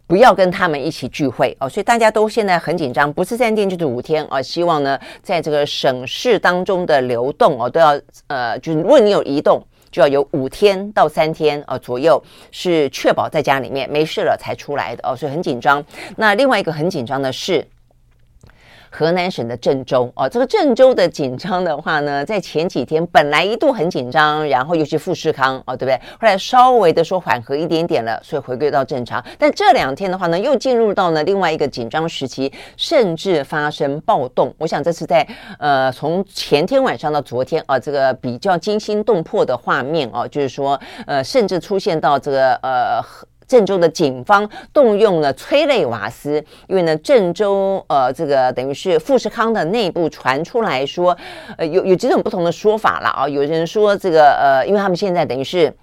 [0.09, 1.69] 不要跟他们一起聚会哦。
[1.69, 4.43] 所以大家都现在很紧张，不是三天就是五天啊。
[4.43, 9.65] 希望呢，在这个省市当中的流动哦，都要呃，就是如果你有移动。
[9.91, 15.85] 就要有五天到三天啊左右是确保在家里面没事了才出来的哦，所以很紧张。
[16.17, 17.67] 那另外一个很紧张的是。
[18.91, 25.97] 河南省的郑州哦，这个郑州的紧张的话呢，在前几天本来一度很紧张，然后又是富士康哦，对不对？
[26.21, 29.25] 后来稍微的说缓和一点点了，所以回归到正常。
[29.39, 34.53] 但这两天的话呢，又进入到了另外一个紧张时期，甚至发生暴动。
[34.59, 35.27] 我想这是在
[35.59, 43.01] 呃，从前天晚上到昨天啊，这个比较惊心动魄的画面哦，就是说呃，甚至出现到这个呃。
[43.51, 51.17] 郑州的警方动用了催泪瓦斯，因为呢，郑州呃，这个等于是富士康的内部传出来说，
[51.59, 53.29] 呃，有有几种不同的说法了啊。
[53.29, 55.75] 有人说这个呃，因为他们现在等于是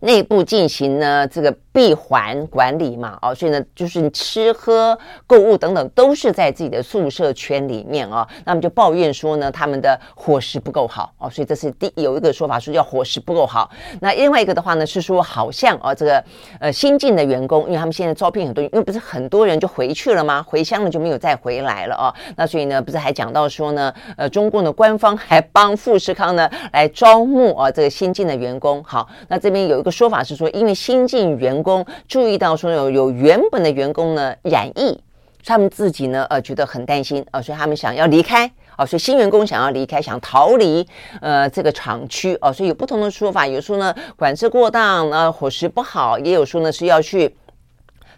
[0.00, 1.54] 内部进行呢这个。
[1.72, 8.26] 闭环管理嘛，哦，所以呢，就是你吃喝购物等等都是在自己的宿舍圈里面哦。
[8.44, 13.70] 那么就抱怨说呢，他们的伙食不够好哦，所以这是第有一个说法说叫伙食不够好。
[14.00, 16.24] 那另外一个的话呢是说，好像哦，这个
[16.58, 20.42] 呃新进的员工，因为他们现在招聘很多，因为不是很多人就回去了吗？
[20.42, 22.12] 回乡了就没有再回来了哦。
[22.36, 28.82] 那所以呢，不是还讲到说呢，呃，中共的官方还帮富士康呢来招募啊这个新进的员工。
[28.82, 31.84] 好，那这边有一个说法是说，因为新进员工。
[32.08, 34.98] 注意到说有有原本的员工呢染疫，
[35.44, 40.86] 他们自己呢呃觉得很担心啊、呃，所以他们想要离开啊、所以新员工想要离开，想逃离
[41.20, 47.34] 呃这个厂区啊、所以有不同的说法，有说呢管制过当啊，伙食不好，也有说呢是要去。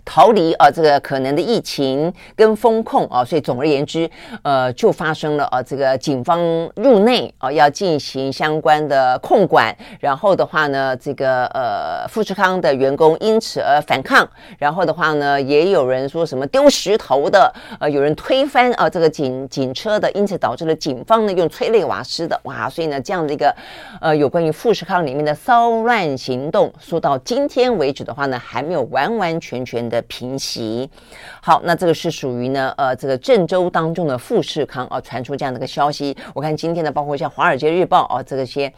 [0.05, 4.11] 逃离啊，这个可能的疫情跟封控啊，所以总而言之，
[4.43, 6.41] 呃，就发生了啊，这个警方
[6.77, 23.55] 入内啊，要进行相关的控管，然后的话呢，这个呃，富士康的员工因此而反抗，然后的话呢，也有人说什么丢石头的，呃，有人推翻啊这个警警车的，因此导致了警方呢用催泪瓦斯的，哇，所以呢这样的一个
[24.01, 30.91] 呃有关于富士康里面的骚乱行动，说到今天为止的话呢，还没有完完全全的平息，
[31.43, 36.17] 好，那这个是属于呢，呃，这个郑州当中的富士康啊，传出这样的一个消息。
[36.35, 38.69] 我看今天呢，包括像《华尔街日报》啊，这个些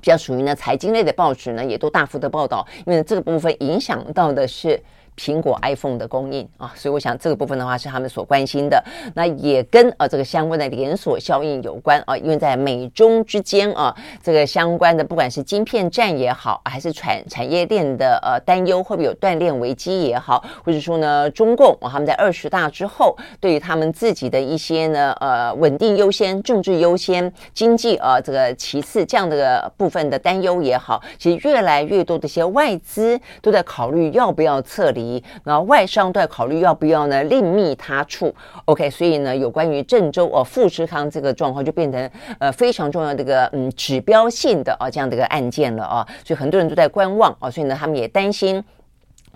[0.00, 4.82] 比较属于呢财经类的报纸呢，也都大幅的报道，因为这个部分影响到的是。
[5.16, 8.82] 苹果 iPhone 的供应啊，所以我想这个部分的话是他们所关心的，
[9.14, 35.01] 那也跟啊这个相关的连锁效应有关啊，因为在美中之间啊，这个相关的不管是晶片战也好，还是产产业链的呃担忧会不会有断链危机也好，或者说呢中共啊他们在二十大之后对于他们自己的一些呢呃稳定优先、政治优先、经济啊这个其次这样的部分的担忧也好，其实越来越多的一些外资都在考虑要不要撤离。
[35.44, 38.34] 然后外商都在考虑要不要呢另觅他处
[38.66, 48.62] ，OK，所以呢有关于郑州哦富士康这个状况就变成呃非常重要的一个嗯指标性的啊这样的一个案件了啊，所以很多人都在观望啊，所以呢他们也担心。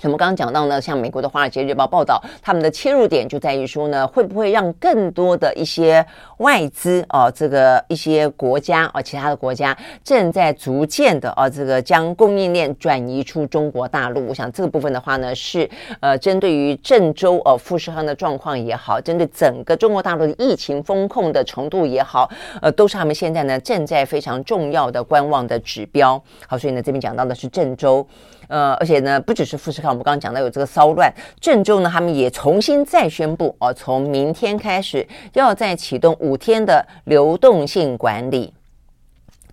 [0.02, 6.04] 我们刚刚讲到呢，像美国的《华尔街日报》报道，他们的切入点就在于说呢，会不会让更多的一些
[6.38, 14.28] 外资啊，这个一些国家啊，其他的国家正在逐渐的啊，这个将供应链转移出中国大陆。
[14.28, 15.68] 我想这个部分的话呢，是
[16.00, 22.30] 呃，针对于郑州呃富士康的状况也好，针对整个中国大陆的疫情封控的程度也好，
[22.61, 26.22] 呃，都是他们现在呢正在非常重要的观望的指标。
[26.46, 28.06] 好，所以呢，这边讲到的是郑州。
[28.48, 38.52] 呃，而且呢，不只是富士康，我们刚刚讲到有这个骚乱，郑州呢，他们也重新再宣布哦，从明天开始要再启动五天的流动性管理，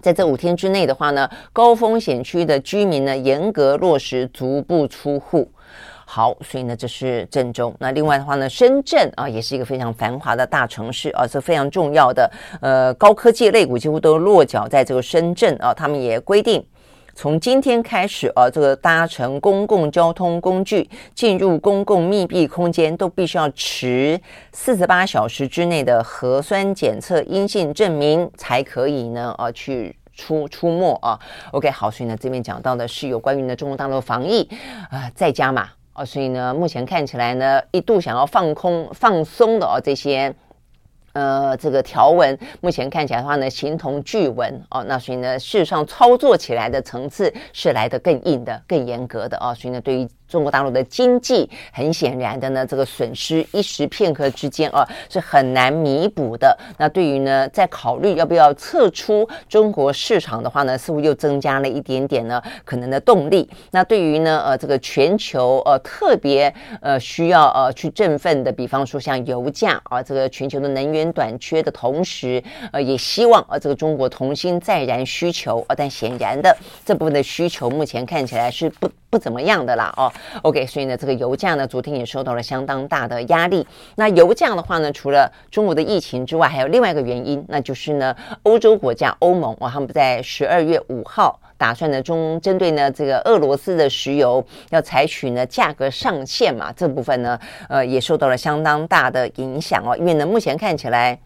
[0.02, 5.50] 在这五天之内的话呢，高风险区的居民呢，严格落实足不出户。
[6.06, 7.74] 好，所以呢，这是郑州。
[7.80, 12.30] 那另外的话呢，深圳啊，也是一个非常繁华的大城市啊，是非常重要的。
[12.62, 16.64] 呃，高科技类股几乎都落脚在这个深圳啊，他们也规定。
[17.16, 24.20] 从今天开始啊，这个搭乘公共交通工具进入公共密闭空间，都必须要持
[24.52, 31.20] 四十八小时之内的核酸检测阴性证明才可以呢，啊，去出出没啊。
[31.52, 34.50] OK，好，所以呢，这边讲到的是有关于呢中国大陆防疫
[34.90, 40.34] 啊，在家嘛，啊，所以呢，目前看起来呢，一度想要放空放松的啊这些。
[41.14, 44.84] 呃，这个条文目前看起来的话呢，形同巨文哦。
[44.88, 49.54] 那所以呢，事实上操作起来的层次是来得更硬的、更严格的哦。
[49.54, 56.58] 所以呢，对于中国大陆的经济，很显然的呢，这个损失一时片刻之间啊是很难弥补的。
[56.80, 63.48] 那对于呢，在考虑要不要撤出中国市场的话呢，似乎又增加了一点点呢可能的动力。
[63.70, 80.12] 那对于呢，呃，这个全球呃特别呃需要呃去振奋的，比方说像油价啊，这个全球的能源短缺的同时，呃，也希望呃这个中国重新再燃需求啊，但显然的这部分的需求目前看起来是不不怎么样的啦哦。
[80.42, 83.64] OK，所以呢，这个油价呢昨天也受到了相当大的压力。
[83.96, 91.40] 那油价的话呢，除了中国的疫情之外，还有另外一个原因，那就是呢，欧洲国家欧盟啊，他们在十二月五号。
[91.56, 99.96] 打算呢，中针对呢这个俄罗斯的石油要采取呢价格上限嘛，这部分呢，呃，也受到了相当大的影响哦。
[99.96, 101.18] 因为呢，目前看起来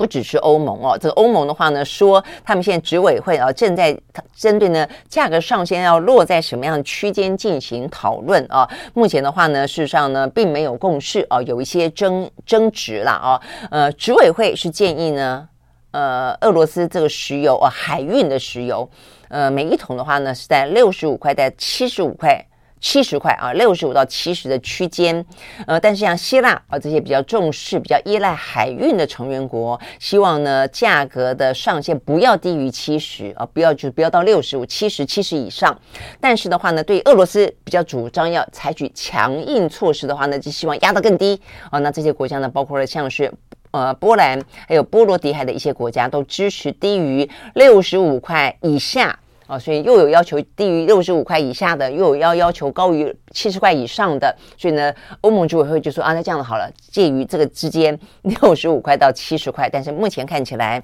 [0.00, 3.94] 不只是欧盟哦，这个欧盟的话呢，说他们现在执委会啊正在
[4.34, 8.66] 针对呢价格上限要落在什么样的区间进行讨论啊。
[8.94, 13.38] 目前的话呢，事实上呢并没有共识啊，有一些争争执了啊。
[13.70, 15.46] 呃，执委会是建议呢。
[15.92, 18.88] 呃，俄罗斯这个石油啊，海运的石油，
[19.28, 22.40] 呃，每一桶的话呢是在六十五块到七十五块，
[22.80, 25.24] 七十块啊，六十五到七十的区间。
[25.66, 35.78] 呃，但是像希腊啊这些比较重视、比较依赖海运的成员国，希望呢价格的上限不要低于七十啊，不要就不要到六十五、七十、七十以上。
[36.20, 41.78] 但是的话呢，对俄罗斯比较主张要采取强硬措施的话呢，就希望压得更低啊。
[41.80, 43.32] 那这些国家呢，包括了像是。
[43.72, 49.16] 呃，波兰还有波罗的海的一些国家都支持低于六十五块以下
[49.50, 60.80] 啊，所以又有要求低于六十五块以下的，又有要要求高于七十块以上的，所以呢，欧盟执委会就说啊，那这样子好了，介于这个之间六十五块到七十块，但是目前看起来。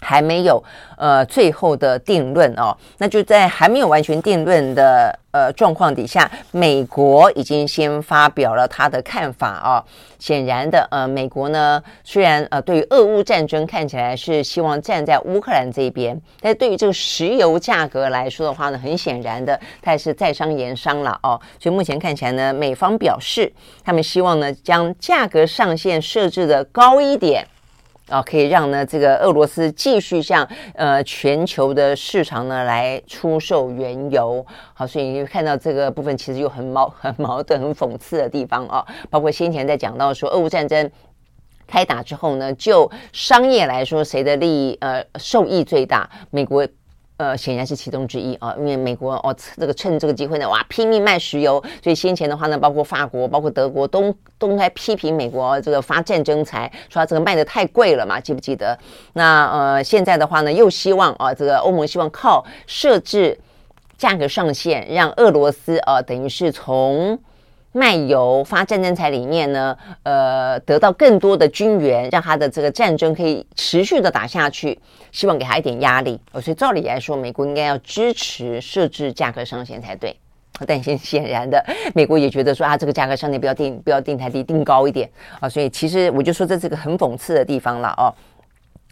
[0.00, 0.62] 还没有
[0.96, 9.84] 呃最后的定论哦，那就在还没有完全定论的呃状况底下，美国已经先发表了他的看法、哦。
[10.18, 21.38] 显然的，呃，美国呢虽然呃对于俄乌战争看起来是希望站在乌克兰这边，但是对于这个石油价格来说的话呢，很显然的，它也是在商言商了哦。
[21.60, 23.52] 所以目前看起来呢，美方表示
[23.84, 27.46] 他们希望呢将价格上限设置的高一点。
[28.08, 34.44] 啊，可以让呢这个俄罗斯继续向呃全球的市场呢来出售原油，
[34.74, 38.86] 好，所以你看到这个部分其实有很矛很矛盾、很讽刺的地方啊。
[39.10, 40.90] 包括先前在讲到说，俄乌战争
[41.66, 46.08] 开打之后呢，就商业来说，谁的利益呃受益最大？
[46.30, 46.66] 美国。
[47.18, 58.78] 呃，显然是其中之一啊，因为美国哦，这个趁这个机会呢，哇，拼命卖石油，所以先前的话呢，包括法国、包括德国都都在批评美国这个发战争财，说这个卖的太贵了嘛，记不记得？
[59.14, 63.38] 那呃，现在的话呢，又希望啊，这个欧盟希望靠设置
[63.96, 67.18] 价格上限，让俄罗斯啊，等于是从。
[67.76, 74.78] 卖油发战争财里面呢，呃，得到更多的军援，让他的这个战争可以持续的打下去，
[75.12, 76.18] 希望给他一点压力。
[76.32, 80.16] 哦所以照理来说，美国应该要支持设置价格上限才对。
[80.66, 81.62] 但显显然的，
[81.94, 85.06] 美国也觉得说啊，这个价格上限不要定，不要定太低，定高一点
[85.38, 85.46] 啊。
[85.46, 88.08] 所以其实我就说这是个很讽刺的地方了哦。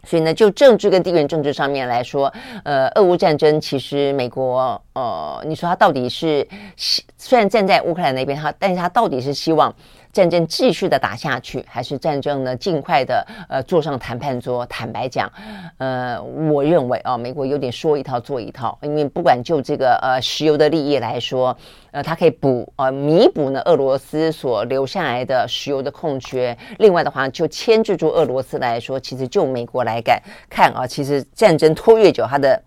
[0.05, 2.33] 所以呢，就政治跟地缘政治上面来说，
[2.65, 6.47] 呃，俄乌战争其实美国，呃，你说他到底是
[6.77, 9.75] 希虽然站在乌克兰那边，他但是他到底是希望。
[10.15, 12.55] 战争继续的打下去，还是战争呢？
[12.57, 14.65] 尽快的呃坐上谈判桌。
[14.67, 15.31] 坦白讲，
[15.79, 21.57] 呃，我认为啊，美国有点说一套做一套，因为不管就这个呃石油的利益来说，
[21.91, 26.57] 呃，它可以补呃弥补呢俄罗斯所留下来的石油的空缺。
[26.79, 32.63] 另外的话，就牵制住俄罗斯来说，其实就美国来干看啊，其实战争拖越久，它的。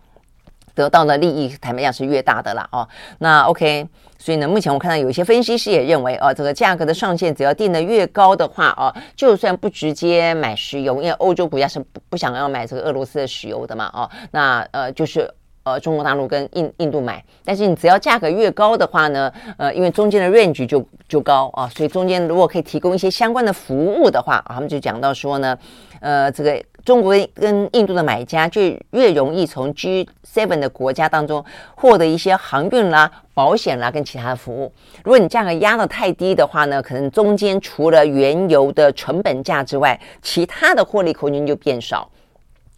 [0.75, 2.87] 得到的利益，坦白讲是越大的啦哦。
[3.17, 3.87] 那 OK，
[4.19, 15.29] 所以呢，目前我看到有一些分析师也认为，哦，这个价格的上限只要定得越高的话，哦，就算不直接买石油，因为欧洲国家是不不想要买这个俄罗斯的石油的嘛，哦，那呃就是
[15.71, 25.57] 呃中国大陆跟印印度买，但是你只要价格越高的话呢，呃，因为中间的 range 就就高啊，所以中间如果可以提供一些相关的服务的话，他们就讲到说呢，
[25.99, 26.63] 呃，这个。
[26.87, 28.61] 中国跟印度的买家就
[28.91, 31.43] 越容易从 G7 的国家当中
[31.75, 34.71] 获得一些航运啦、保险啦跟其他的服务。
[35.03, 42.09] 如果你价格压得太低的话呢，可能中间除了原油的成本价之外，其他的获利空间就变少。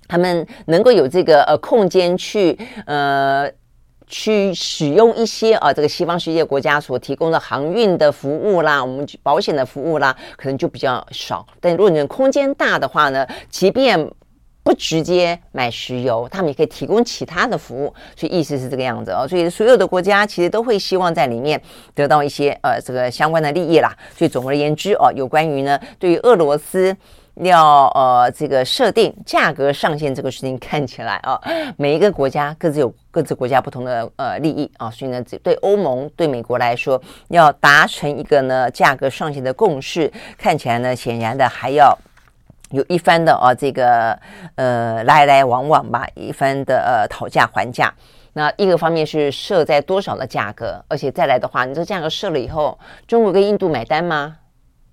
[0.09, 3.49] 他们能够有这个呃空间去呃。
[4.11, 11.45] 去使用一些啊，这个西方世界国家所提供的航运的服务啦，我们保险的服务啦，可能就比较少。
[11.61, 14.09] 但如果你空间大的话呢，即便
[14.63, 19.27] 不直接买石油，他们也可以提供其他的服务，所以意思是这个样子哦。
[19.29, 21.61] 所以所有的国家其实都会希望在里面
[21.93, 23.95] 得到一些呃这个相关的利益啦。
[24.17, 26.97] 所以总而言之哦，有关于呢，对于俄罗斯。
[27.47, 31.39] 要呃，这个设定价格上限这个事情看起来啊，
[31.77, 41.97] 每一个国家各自有各自国家不同的呃利益啊，所以呢，对欧盟对美国来说，要达成一个呢价格上限的共识，看起来呢，显然的还要
[42.71, 44.17] 有一番的啊这个
[44.55, 47.93] 呃来来往往吧，一番的呃讨价还价。
[48.33, 52.77] 那一个方面是设在多少的价格，而且再来的话，你这个价格设了以后，
[53.07, 54.37] 中国跟印度买单吗？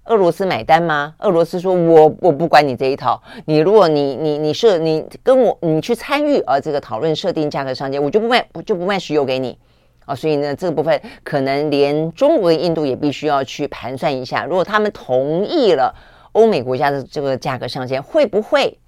[0.07, 1.15] 俄罗斯买单吗？
[1.19, 3.21] 俄罗斯说我：“我不管你这一套。
[3.45, 9.59] 你如果你你你设你跟我你去参与啊这个讨论设定价格上限，我就不卖我就不卖石油给你
[10.05, 10.15] 啊。
[10.15, 15.93] 所以呢，这个部分可能连中国跟印度也必须要去盘算一下，如果他们同意了
[16.33, 18.79] 欧美国家的这个价格上限，会不会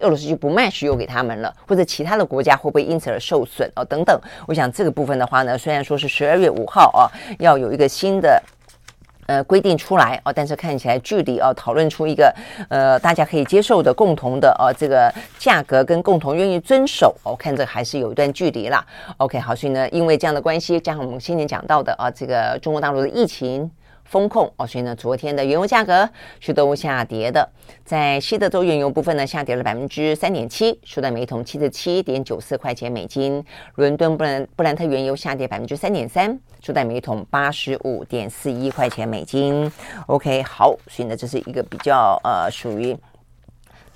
[0.00, 1.54] 俄罗斯就不卖石油给他们了？
[1.68, 3.84] 或者其他的国家会不会因此而受损啊？
[3.84, 4.20] 等等。
[4.48, 7.06] 我想这个部分的话呢，虽然说是十二月五号啊，
[7.38, 8.42] 要有一个新的。
[9.28, 12.34] 呃，规定出来哦，但是看起来距离哦，讨论出一个
[12.70, 18.82] 呃大家可以接受的共同的哦这个价格跟共同愿意遵守，哦、看这还是有一段距离啦。
[19.18, 23.70] OK，好，所以呢，因为这样的关系，加上我们先前讲到的啊，这个中国大陆的疫情。
[24.08, 26.08] 风控哦，所以呢，昨天的原油价格
[26.40, 27.48] 是都下跌的。
[27.84, 33.44] 在西德州原油部分呢，下跌了百分之三点七，收在每桶七十七点九四块钱美金。
[33.74, 39.70] 伦敦布兰布兰特原油下跌百分之三点三，收在每桶八十五点四一块钱美金。
[40.06, 42.96] OK，好，所以呢，这是一个比较呃属于。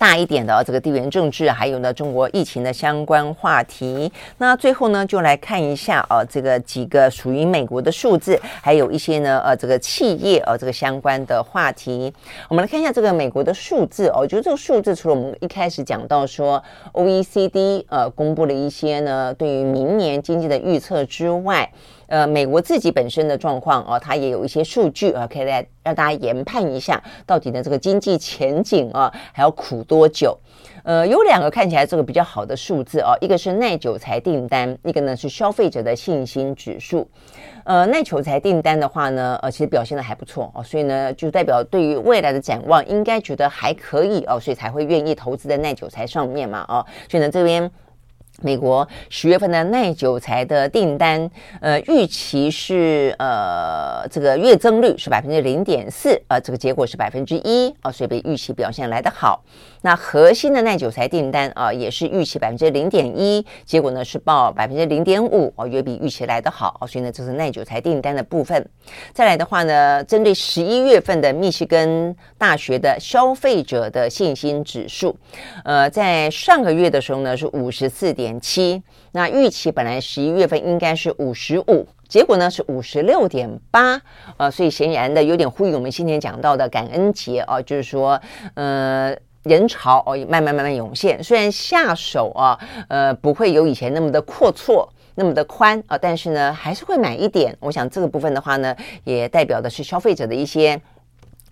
[0.03, 4.11] 大一点的这个地缘政治，还有呢中国疫情的相关话题。
[4.39, 12.13] 那最后呢，就来看一下啊，这个几个属于美国的数字，还有一些呢呃这个企业呃这个相关的话题。
[12.49, 16.61] 我们来看一下这个美国的数字哦，我觉得这个数字除了我们一开始讲到说
[16.95, 21.71] OECD 呃公布了一些呢对于明年经济的预测之外。
[22.13, 30.39] 呃，美国自己本身的状况啊，它也有一些数据啊，可以来让大家研判一下，到底呢这个经济前景啊还要苦多久？
[30.85, 37.09] 呃，有两个看起来这个比较好的数字啊，一个是耐久财订单，一个呢是消费者的信心指数。
[37.65, 47.71] 呃，耐久财订单的话呢，呃，其实表现的还不错哦，所以呢就代表对于未来的展望应该觉得还可以哦，所以才会愿意投资在耐久财上面嘛，哦，所以呢这边。
[48.43, 51.31] 美国十月份的耐久材的订单，
[51.61, 59.43] 呃，预期是呃，这个月增率是百分之零点四，呃，这个结果是百分之一，啊，所以比预期表现来得好。
[59.83, 68.69] 那核心的耐久材订单啊，也是预期百分之零点一，结果呢是报百分之零点五，哦，也比预期来得好，所以呢，这是耐久材订单的部分。
[69.13, 75.17] 再来的话呢，针对十一月份的密西根大学的消费者的信心指数，
[75.65, 84.01] 呃，在上个月的时候呢是五十四点七，那预期本来十一月份应该是五十五，结果呢是五十六点八，
[84.37, 88.21] 呃，所以显然的有点呼应我们今天讲到的感恩节啊，就是说，
[88.55, 89.13] 呃。
[89.43, 91.23] 人潮哦，慢慢慢慢涌现。
[91.23, 94.87] 虽然下手啊，呃，不会有以前那么的阔绰，
[95.17, 97.57] 那么的宽啊，但是呢，还是会买一点。
[97.61, 98.75] 我想这个部分的话呢，
[99.05, 100.81] 也代表的是消费者的一些。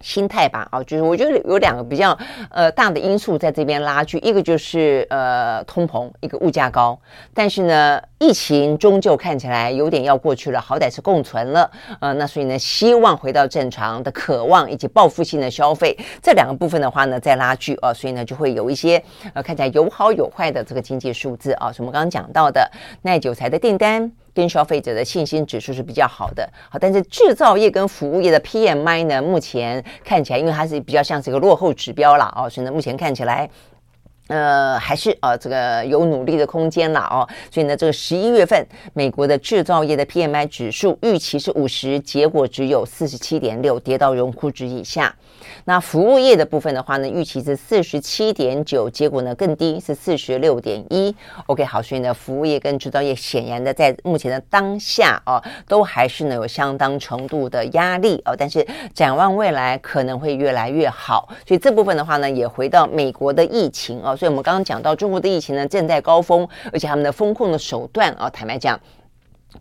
[0.00, 2.16] 心态吧，啊，就是我觉得有两个比较
[2.50, 6.98] 呃大的因素在这边拉锯，一个就是呃通膨，一个物价高，
[7.34, 11.70] 但是呢，疫情终究看起来有点要过去了，好歹是共存了，
[12.00, 19.02] 呃，那所以呢，希望回到正常的渴望以及报复性的消费，这两个部分的话呢，在拉锯啊，所以呢，就会有一些
[19.34, 22.70] 呃看起来有好有坏的这个经济数字啊，是我们刚刚讲到的
[23.02, 24.10] 耐久材的订单。
[24.34, 33.48] 跟消费者的信心指数是比较好的，好，但是制造业跟服务业的 PMI 呢，目前看起来，因为它是比较像是一个落后指标了哦，所以呢，目前看起来，
[34.30, 38.64] 呃，还是呃这个有努力的空间了哦，所以呢，这个十一月份
[38.94, 45.12] 美国的制造业的 PMI 指数预期是五十，结果只有四十七点六，跌到荣枯值以下。
[45.64, 51.14] 那服务业的部分的话呢，预期是四十七点九，结果呢更低，是四十六点一。
[51.46, 58.34] OK，好，所以呢，服务业跟制造业显然的在目前的当下啊，都还是呢有相当程度的压力哦。
[58.38, 58.64] 但是
[58.94, 64.16] 展望未来可能会越来越好，所以这部分的话呢，也回到美国的疫情哦。
[64.20, 68.78] 所以我们刚刚讲到中国的疫情呢正在高峰，而且他们的风控的手段啊，坦白讲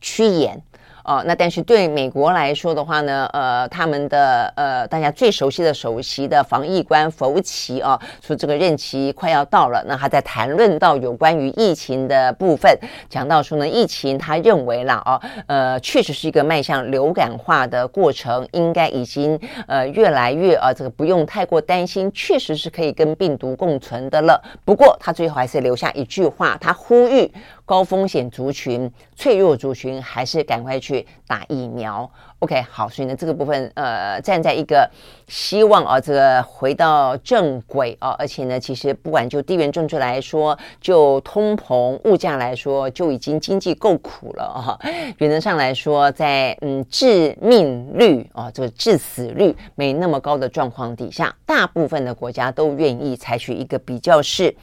[0.01, 0.61] 趋严。
[1.03, 12.77] 哦，那但是对美国来说的话呢，呃，他们的呃大家最熟悉的首席的防疫官福奇啊，说这个任期快要到了，那他在谈论到有关于疫情的部分，
[13.09, 24.41] 讲到说呢，疫情他认为啦，哦，呃，确实是一个迈向流感化的过程，应该已经呃越来越啊，这个不用太过担心，确实是可以跟病毒共存的了。
[24.65, 27.31] 不过他最后还是留下一句话，他呼吁。
[27.69, 32.09] 高风险族群、脆弱族群，还是赶快去打疫苗。
[32.39, 34.89] OK，好，所以呢，这个部分，呃，站在一个
[35.27, 44.79] 希望啊，这个回到正轨啊，而且呢，其实不管就地缘政治来说，就通膨、物价来说，就已经经济够苦了啊。
[45.19, 54.55] 原则上来说，在嗯致命率啊，这个致死率没那么高的状况底下，大部分的国家都愿意采取一个比较是。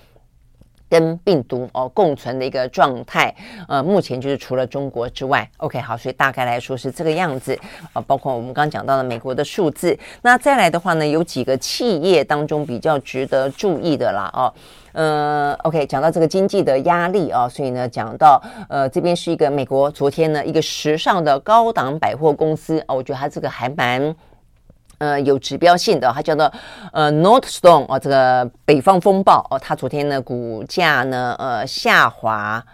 [0.89, 3.35] 跟病毒哦共存的一个状态，
[3.69, 7.59] 呃，目前就是除了中国之外，OK，好，所以大概来说是这个样子。
[7.93, 14.53] 啊，包括我们刚刚讲到的美国的数字，那再来的话呢，有几个企业当中比较值得注意的啦，哦，
[14.93, 24.15] 呃，OK，讲到这个经济的压力啊，所以呢，讲到呃这边是一个美国昨天呢一个时尚的高档百货公司哦，我觉得它这个还蛮。
[24.99, 26.51] 呃，有指标性的，它叫做
[26.93, 32.65] 呃 Nordstrom 哦，这个北方风暴哦，它昨天呢股价呢呃下滑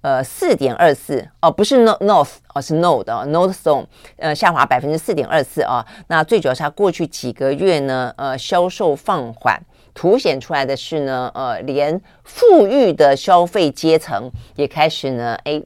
[0.00, 3.84] 呃四点二四哦，不是 North North 哦，是 Nord 哦 Nordstrom
[4.16, 5.84] 呃下滑百分之四点二四啊。
[6.08, 9.60] 那最主要是它过去几个月呢呃销售放缓，
[9.94, 15.62] 凸显出来的是呢呃连富裕的消费阶层也开始呢哎。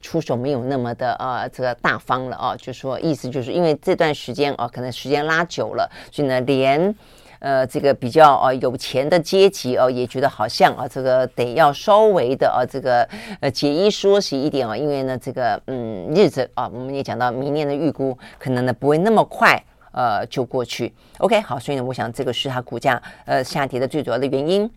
[0.00, 6.94] 出手没有那么的呃这个大方了啊，就说意思就是因为这段时间啊，可能时间拉久了，所以呢，连
[7.40, 13.08] 呃这个比较呃有钱的阶级哦，也觉得好像啊，这个得要稍微的啊，这个
[13.40, 20.94] 呃节衣缩食一点啊，因为呢，这个嗯日子啊，我们也讲到明年的预估可能呢不会那么快呃就过去。
[21.18, 24.70] OK，好，所以呢，我想这个是它股价呃下跌的最主要的原因。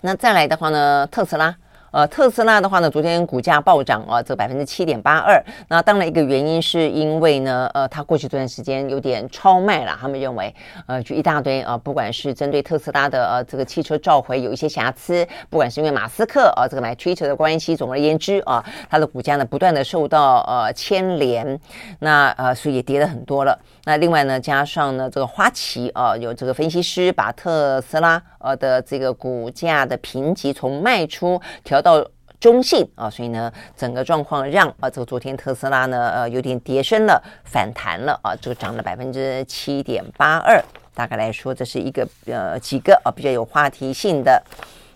[0.00, 1.54] 那再来的话呢，特斯拉。
[1.98, 5.42] 呃，特斯拉的话呢，昨天股价暴涨啊，这百分之七点八二。
[5.66, 10.54] 那当然一个原因是因为呢，呃，它过去这段时间有点超卖了，他们认为，
[10.86, 21.58] 呃，就一大堆啊，不管是针对特斯拉的呃这个汽车召回有一些瑕疵，不管是因为马斯克啊这个买推特的关系，总而言之啊，它的股价呢不断的受到呃牵连，
[21.98, 23.58] 那呃所以也跌了很多了。
[23.88, 31.80] 那另外呢，加上呢这个花旗啊，有这个分析师把特斯拉呃的这个股价的评级从卖出调。
[31.80, 32.06] 到
[32.38, 40.62] 中性啊，所以呢，整个状况让啊，这个昨天特斯拉呢，呃，有点跌升了，反弹了啊，这个涨了百分之七点八二。
[40.92, 44.42] 大概来说，这是一个呃几个啊比较有话题性的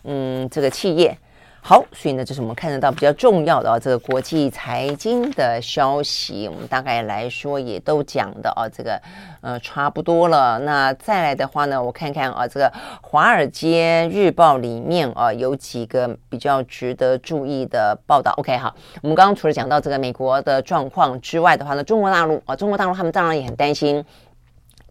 [0.05, 1.17] 嗯这个企业。
[1.65, 9.01] 好，所以呢，这是我们看得到比较重要的啊，这个国际财经的消息，我们大概来说也都讲的啊，这个
[9.43, 10.59] 呃差不多了。
[10.59, 12.67] 那再来的话呢，我看看啊，这个
[13.01, 18.35] 《华尔街日报》里面啊有几个比较值得注意的报道。
[18.39, 24.05] OK，好，我们刚刚除了讲到这个美国的状况之外的话呢，中国大陆啊，中国大陆他们当然也很担心。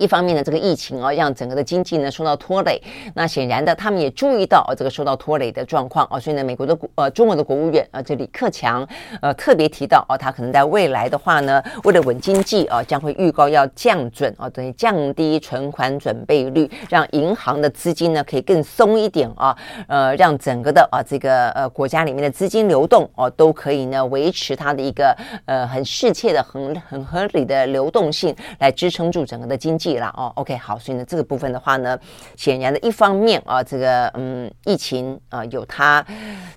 [0.02, 2.82] 一方面呢，这个疫情啊，让整个的经济呢受到拖累。
[3.14, 8.88] 那显然的，他们也注意到啊，这个受到拖累的状况啊，所以呢，美国的国呃，中国的国务院啊，这李克强
[9.22, 19.56] 呃特别提到啊，他可能在未来的话呢，为了稳经济啊，将会预告要降准啊，等于降低存款准备率，让银行的资金呢可以更松一点啊，
[19.88, 29.91] 呃，让整个的啊这个呃国家里面的资金流动啊，都可以呢维持它的一个呃很适切的、很很合理的流动性，来支撑住整个的经济。
[29.98, 31.98] 了哦，OK，好，所以呢，这个部分的话呢，
[32.36, 36.06] 显然的一方面啊，这个嗯，疫情啊有它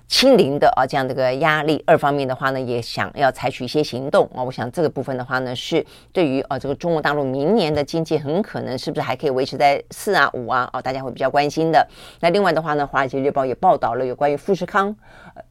[0.07, 4.43] 清零的啊这样的一个压力；二方面的话呢，也想要采取一些行动啊。
[4.43, 11.87] 我想这个部分的话呢，是对于啊这个中国大陆明年的经济很可能是不是还可以维持在四啊五啊啊，大家会比较关心的。
[12.19, 14.95] 那另外的话呢，《华尔街日报》也报道了有关于富士康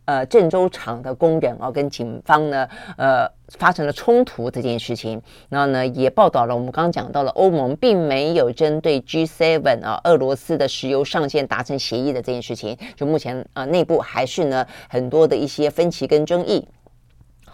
[0.04, 3.28] 呃郑州厂的工人哦跟警方呢呃。
[3.58, 16.66] 发生了冲突这件事情，然后呢，也报道了我们刚刚讲到了欧盟并没有针对 G7 啊俄罗斯的石油上限达成协议的这件事情，就目前啊内部还是呢很多的一些分歧跟争议。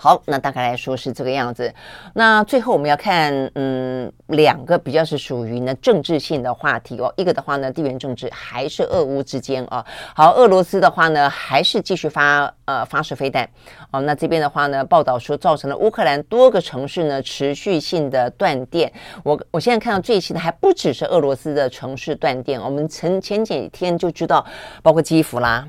[0.02, 1.70] 好，那大概来说是这个样子。
[2.14, 7.12] 那最后我们要看，嗯，两个比较是属于呢政治性的话题哦。
[7.18, 9.84] 一个的话呢，地缘政治还是俄乌之间啊。
[10.14, 13.46] 好，俄罗斯的话呢，还是继续发呃发射飞弹
[13.90, 14.00] 哦。
[14.00, 18.90] 那这边的话呢，报道说造成了乌克兰多个城市呢持续性的断电。
[19.22, 24.46] 我我现在看到最新的还不只是俄罗斯的城市断电，我们前前几天就知道，
[24.82, 25.68] 包括基辅啦。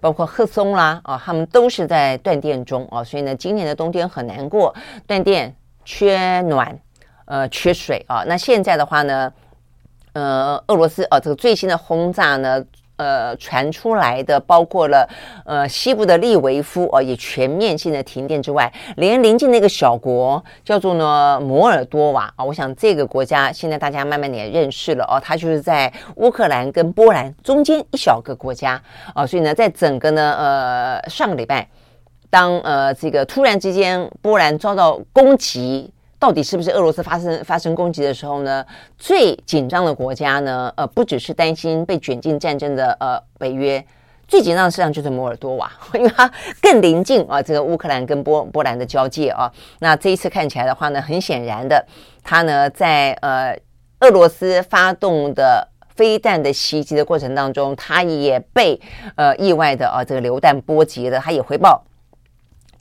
[0.00, 4.74] 包括赫松啦，啊，他们都是在断电中啊，所以呢，今年的冬天很难过，
[5.06, 6.78] 断电、缺暖，
[7.26, 8.24] 呃，缺水啊。
[8.26, 9.32] 那现在的话呢，
[10.14, 12.64] 呃，俄罗斯啊，这个最新的轰炸呢。
[13.00, 15.08] 呃，传出来的包括了
[15.46, 28.78] 呃西部的利维夫哦，也全面性的停电之外，连临近那个小国叫做呢摩尔多瓦啊，我想这个国家现在大家慢慢也认识了哦，它就是在乌克兰跟波兰中间一小个国家
[29.14, 31.66] 啊，所以呢，在整个呢呃上个礼拜，
[32.28, 35.90] 当呃这个突然之间波兰遭到攻击。
[36.20, 38.64] 到底是不是俄罗斯发生发生攻击的时候呢？
[38.98, 40.70] 最紧张的国家呢？
[40.76, 43.82] 呃，不只是担心被卷进战争的呃北约，
[44.28, 49.50] 最紧张的实际上就是摩尔多瓦， 因为它更临近啊这个乌克兰跟波波兰的交界啊。
[49.78, 51.82] 那这一次看起来的话呢，很显然的，
[52.22, 53.58] 它呢在呃
[54.00, 55.66] 俄罗斯发动的
[55.96, 58.78] 飞弹的袭击的过程当中，它也被
[59.16, 61.82] 呃意外的啊这个流弹波及了，它也回报。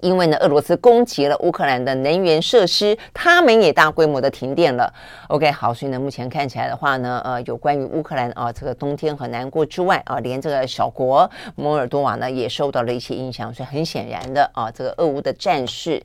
[0.01, 4.93] 因为呢，俄罗斯攻击了乌克兰的能源设施，他们也大规模的停电了。
[5.27, 13.53] OK，好，所以呢，目前看起来的话呢，呃，有关于乌克兰啊，这个冬天和难过之外啊，连这个小国摩尔多瓦呢也受到了一些影响。
[13.53, 16.03] 所以很显然的啊，这个俄乌的战事，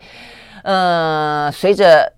[0.62, 2.13] 呃，随着。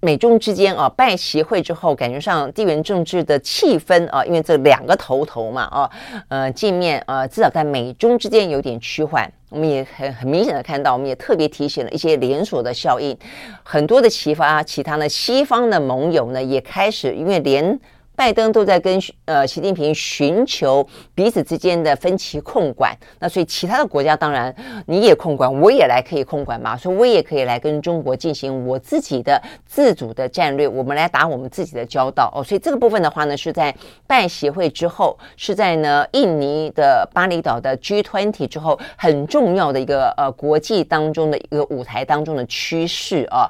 [0.00, 5.90] 美中之间啊，拜习会之后，感觉上地缘政治的气氛啊，因为这两个头头嘛啊，
[6.28, 9.30] 呃，见面啊，至少在美中之间有点趋缓。
[9.50, 13.16] 我们也很很明显的看到，我们也特别提醒了一些连锁的效应，
[13.62, 17.78] 很多的启发，其他的西方的盟友呢，也开始因为连。
[18.20, 24.54] 拜登都在跟呃习近平寻求彼此之间的分歧控管，那所以其他的国家当然
[24.86, 32.44] 你也控管，我也来可以控管嘛，所以我也可以来跟中国进行我自己的自主的战略，我们来打我们自己的交道哦。
[32.44, 33.74] 所以这个部分的话呢，是在
[34.06, 43.48] 拜协会之后，是在呢印尼的巴厘岛的 G20 之后很重要的一个呃国际当中的一个舞台当中的趋势啊，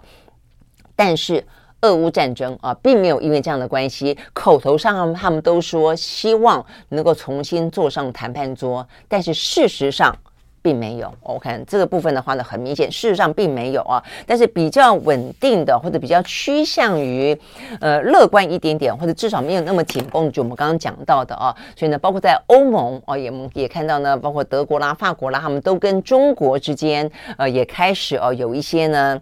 [0.95, 1.45] 但是。
[1.83, 10.15] 俄乌战争啊，并没有因为这样的关系，口头上他们都说希望能够重新坐上谈判桌，但是事实上
[10.63, 11.11] 并没有。
[11.23, 14.03] 我看这个部分的话呢，很明显，事实上并没有啊。
[14.27, 17.35] 但是比较稳定的，或者比较趋向于
[17.81, 21.57] 呃乐观一点点，或者至少没有那么紧绷，就我们刚刚讲到的啊。
[21.75, 29.19] 所以呢，包括在欧盟啊，也也看到呢，包括德国啦、法国啦，他们都跟中国之间呃也开始哦有一些呢。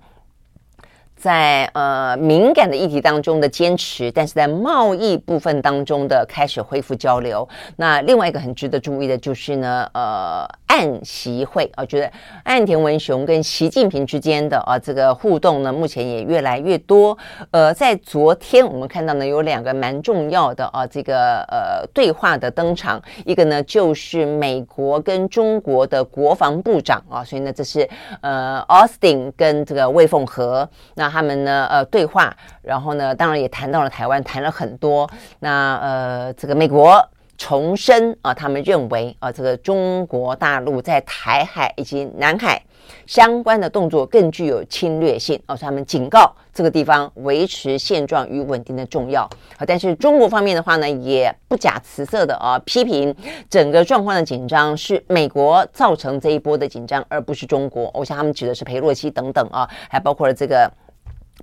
[1.18, 7.46] 在呃敏感的议题当中的坚持，但是在贸易部分当中的开始恢复交流。
[7.76, 12.10] 那另外一个很值得注意的就是呢，呃，岸习会啊，觉得
[12.44, 17.18] 岸田文雄跟习近平之间的啊这个互动呢，目前也越来越多。
[17.50, 27.88] 呃，在昨天我们看到呢，有两个蛮重要的啊这个呃对话的登场，一个呢就是美国跟中国的国防部长啊，所以呢这是
[28.22, 31.08] 呃 Austin 跟这个魏凤和那。
[31.08, 35.08] 他们呢，呃，对话，然后呢，当然也谈到了台湾，谈了很多。
[35.40, 37.02] 那呃，这个美国
[37.38, 42.60] 重申啊，他们认为啊，这个中国大陆在台海以及南海
[43.06, 49.22] 相关的动作更具有侵略性啊，所以他们警告这个地方维持现状与稳定的重要。
[49.56, 53.14] 啊，但是中国方面的话呢，也不假辞色的啊，批评
[53.48, 57.88] 整个状况的紧张是美国造成这一波的紧张，而不是中国。
[57.94, 60.68] 我想他们指的是裴洛西等等啊，还包括了这个。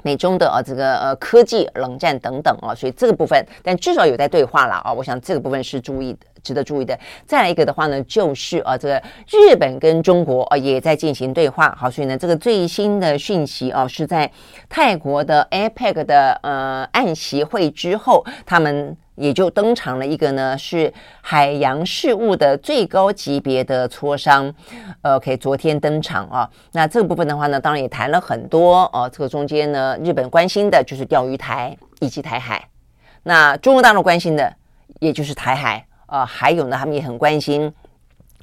[0.05, 6.97] 美中的啊，这个呃科技冷战等等啊，所以这个部分，但至少有在对话了啊，我想这个部分是注意的，值得注意的。
[7.25, 14.31] 再来一个的话呢，就是啊，这个日本跟中国啊也在进行对话，好，所以呢，这个最新的讯息啊，是在
[14.69, 18.95] 泰国的 APEC 的呃岸习会之后，他们。
[19.15, 24.53] 也就登场了一个呢，是海洋事务的最高级别的磋商
[25.03, 26.49] ，，OK，昨天登场啊。
[26.73, 32.67] 那这个部分的话呢，当然也谈了很多哦、这个中间呢，日本关心的就是钓鱼台以及台海，
[33.23, 34.53] 那中国大陆关心的
[34.99, 37.73] 也就是台海啊，还有呢，他们也很关心。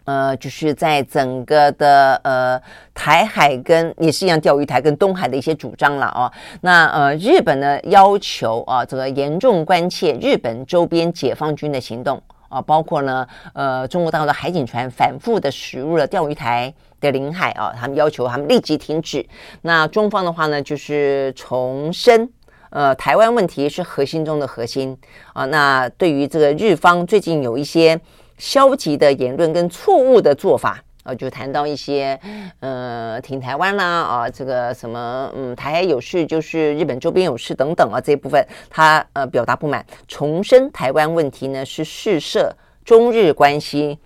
[0.05, 2.61] 呃，就是在整个的呃
[2.93, 6.27] 台海跟也是一样钓鱼台跟东海的一些主张了哦。
[6.61, 19.25] 那呃日本呢要求啊这个严重关切日本周边解放军的行动啊，包括呢呃中国大陆的海警船反复的驶入了钓鱼台的领海啊，他们要求他们立即停止。
[19.61, 22.29] 那中方的话呢就是重申
[22.73, 24.99] 呃台湾问题是核心中的核心
[25.33, 25.45] 啊。
[25.45, 28.01] 那对于这个日方最近有一些。
[28.39, 32.19] 消极的言论跟错误的做法啊，就谈到一些
[32.59, 42.53] 呃，挺台湾啦啊，这个什么嗯，台海有事就是日本周边有事等等啊，这一部分他呃表达不满，重申台湾问题呢是试射
[42.85, 43.97] 中日关系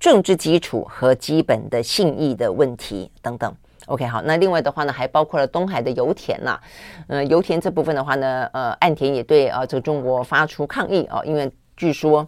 [0.00, 3.54] 政治基础和基本的信义的问题等等。
[3.86, 6.60] OK，好，那另外的话呢，还包括了东海的油田呐、啊，
[7.08, 12.26] 呃，油田这部分的话呢，呃，岸田也对呃，这个中国发出抗议啊，因为据说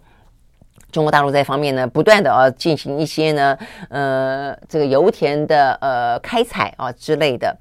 [0.90, 7.56] 中国大陆在方面呢，不断的啊进行一些呢，呃，这个油田的呃开采啊之类的。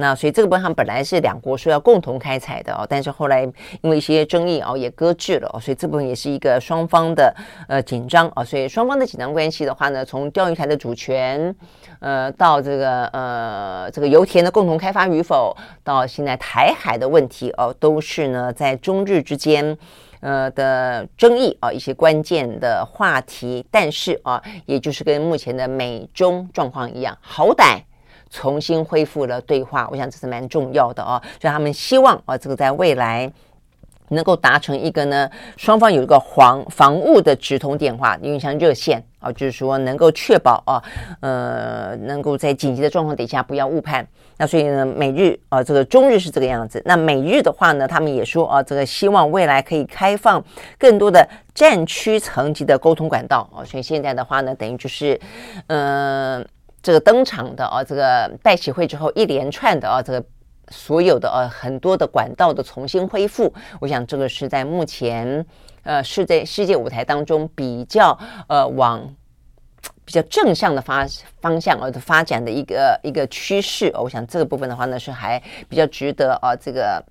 [0.00, 3.42] 那所以这个部分本来是两国说要共同开采的哦，但是后来
[3.82, 7.34] 因为一些争议哦，也搁置了哦，所以这部分也是一个双方的
[7.66, 11.52] 呃紧张啊，所以双方的紧张关系的话呢，从钓鱼台的主权，
[11.98, 19.76] 呃，到这个呃这个油田的共同开发与否，到现在台海的问题哦，都是呢在中日之间
[20.20, 27.80] 呃的争议啊，一些关键的话题，但是啊，也就是跟目前的美中状况一样，好歹。
[28.30, 31.20] 重新恢复了对话，我想这是蛮重要的哦。
[31.40, 33.30] 所以他们希望啊，这个在未来
[34.10, 40.82] 能够达成一个呢，双方有一个防防务的直通电话，因为像热线啊，就是说能够确保啊，
[41.20, 44.06] 呃，能够在紧急的状况底下不要误判。
[44.40, 46.80] 那所以呢，美日啊，这个中日是这个样子。
[46.84, 50.42] 那美日的话呢，他们也说啊，这个希望未来可以开放
[50.78, 53.64] 更多的战区层级的沟通管道啊。
[53.64, 55.20] 所以现在的话呢，等于就是，
[55.66, 56.46] 嗯、
[56.88, 60.24] 这个登场的啊，这个拜习会之后一连串的啊，这个
[60.70, 65.44] 所有的呃很多的管道的重新恢复，我想这个是在目前
[65.82, 68.18] 呃是在世界舞台当中比较
[68.48, 69.14] 呃往
[70.06, 71.06] 比较正向的发
[71.42, 73.92] 方向而的发展的一个一个趋势。
[73.94, 77.04] 我想这个部分的话呢，是还比较值得啊这个。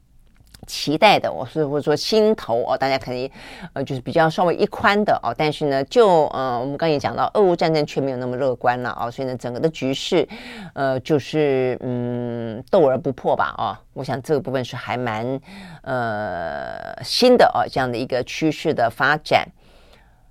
[0.68, 3.30] 期待的，我是或者说心头哦，大家可能
[3.74, 10.28] 呃就是比较稍微一宽的哦，但是呢，就呃我们刚也讲到，俄乌战争却没有那么乐观了啊，所以呢，整个的局势
[10.74, 15.39] 呃就是嗯斗而不破吧啊，我想这个部分是还蛮
[15.82, 19.47] 呃新的哦这样的一个趋势的发展。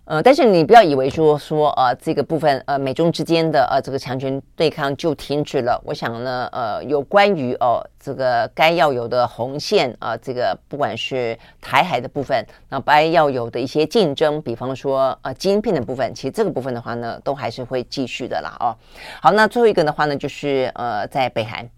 [0.06, 5.82] 呃，但是你不要以为说说呃这个部分呃美中之间的呃这个强权对抗就停止了。
[5.84, 18.76] 我想呢，呃，有关于哦这个该要有的红线啊，这个不管是台海的部分，那该要有的一些竞争，比方说呃晶片的部分，其实这个部分的话呢，都还是会继续的啦哦。
[19.20, 21.68] 好，那最后一个的话呢，就是呃在北韩。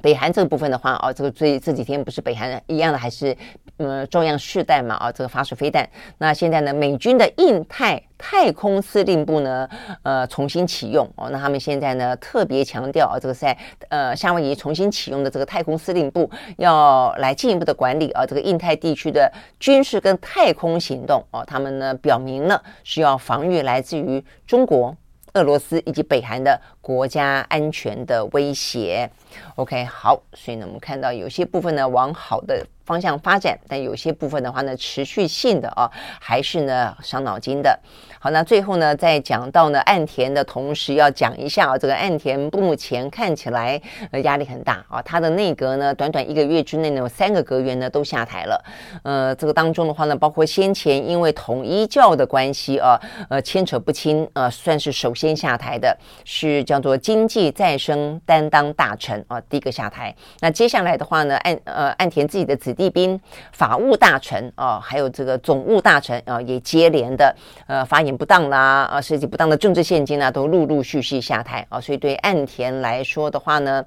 [0.00, 3.36] 北韩这个部分的话，哦，这个最这几天不是北韩一样的，还是
[3.76, 5.86] 呃照样试弹嘛，啊、哦，这个发射飞弹。
[6.18, 9.68] 那现在呢，美军的印太太空司令部呢，
[10.04, 11.28] 呃，重新启用哦。
[11.30, 13.56] 那他们现在呢，特别强调啊，这个在
[13.88, 21.44] 呃夏威夷重新启用的这个太空司令部，要来进一步的管理啊，这个印太地区的军事跟太空行动哦。
[21.44, 24.96] 他们呢，表明了是要防御来自于中国。
[25.34, 29.08] 俄罗斯以及北韩的国家安全的威胁。
[29.56, 35.88] OK，好，所以呢，我们看到有些部分呢往好的方向发展，但有些部分的话呢，持续性的啊，
[36.20, 37.78] 还是呢伤脑筋的。
[38.18, 48.64] 好，那最后呢，在讲到呢岸田的同时，要讲一下啊，这个岸田目前看起来呃压力很大啊，他的内阁呢，短短一个月之内呢，有三个阁员呢都下台了。
[49.04, 53.00] 呃，这个当中的话呢，包括先前因为统一教的关系啊，
[53.30, 60.14] 呃牵扯不清，呃算是首先下台的是叫做经济再生担当大臣啊，第一个下台。
[60.38, 67.34] 那接下来的话呢，岸呃岸田自己的子弟兵法务大臣啊，还有这个总务大臣啊，也接连的
[67.66, 68.16] 呃发言。
[68.20, 73.82] 不当啦，啊，涉及不当的政治现金啊，都陆陆续续下台啊，所以对岸田来说的话呢，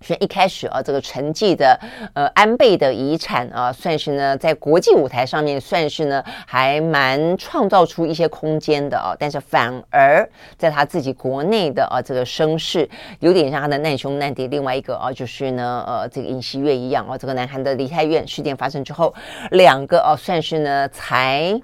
[0.00, 1.78] 所以一开始啊，这个承继的
[2.14, 12.88] 呃安倍的遗产啊，算是呢在国际舞台上面算是呢还蛮创造出一些空间的啊，但是反而在他自己国内的啊这个声势
[13.20, 14.46] 有点像他的难兄难弟。
[14.48, 19.14] 另外一个啊，就是呢呃这个尹锡悦一样啊，这个南韩的梨泰院事件发生之后，
[19.50, 21.60] 两个啊算是呢才。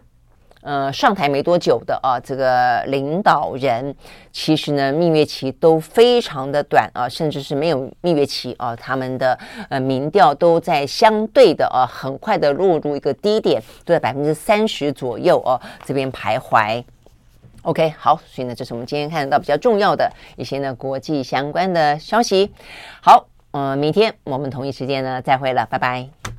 [0.64, 3.94] 呃，上台没多久的啊，这个领导人
[4.32, 9.38] 其实呢，蜜月期都非常的短啊，甚至是没有蜜月期啊，他们的
[9.68, 16.82] 呃民调都在相对的啊，很快的落入一个低点，都在百分之三十左右哦，这边徘徊。
[17.60, 22.50] OK，好，所以呢，这是我们今天看得到比较重要的一些呢国际相关的消息。
[23.02, 26.33] 好，呃，明天我们同一时间呢再会了，拜拜。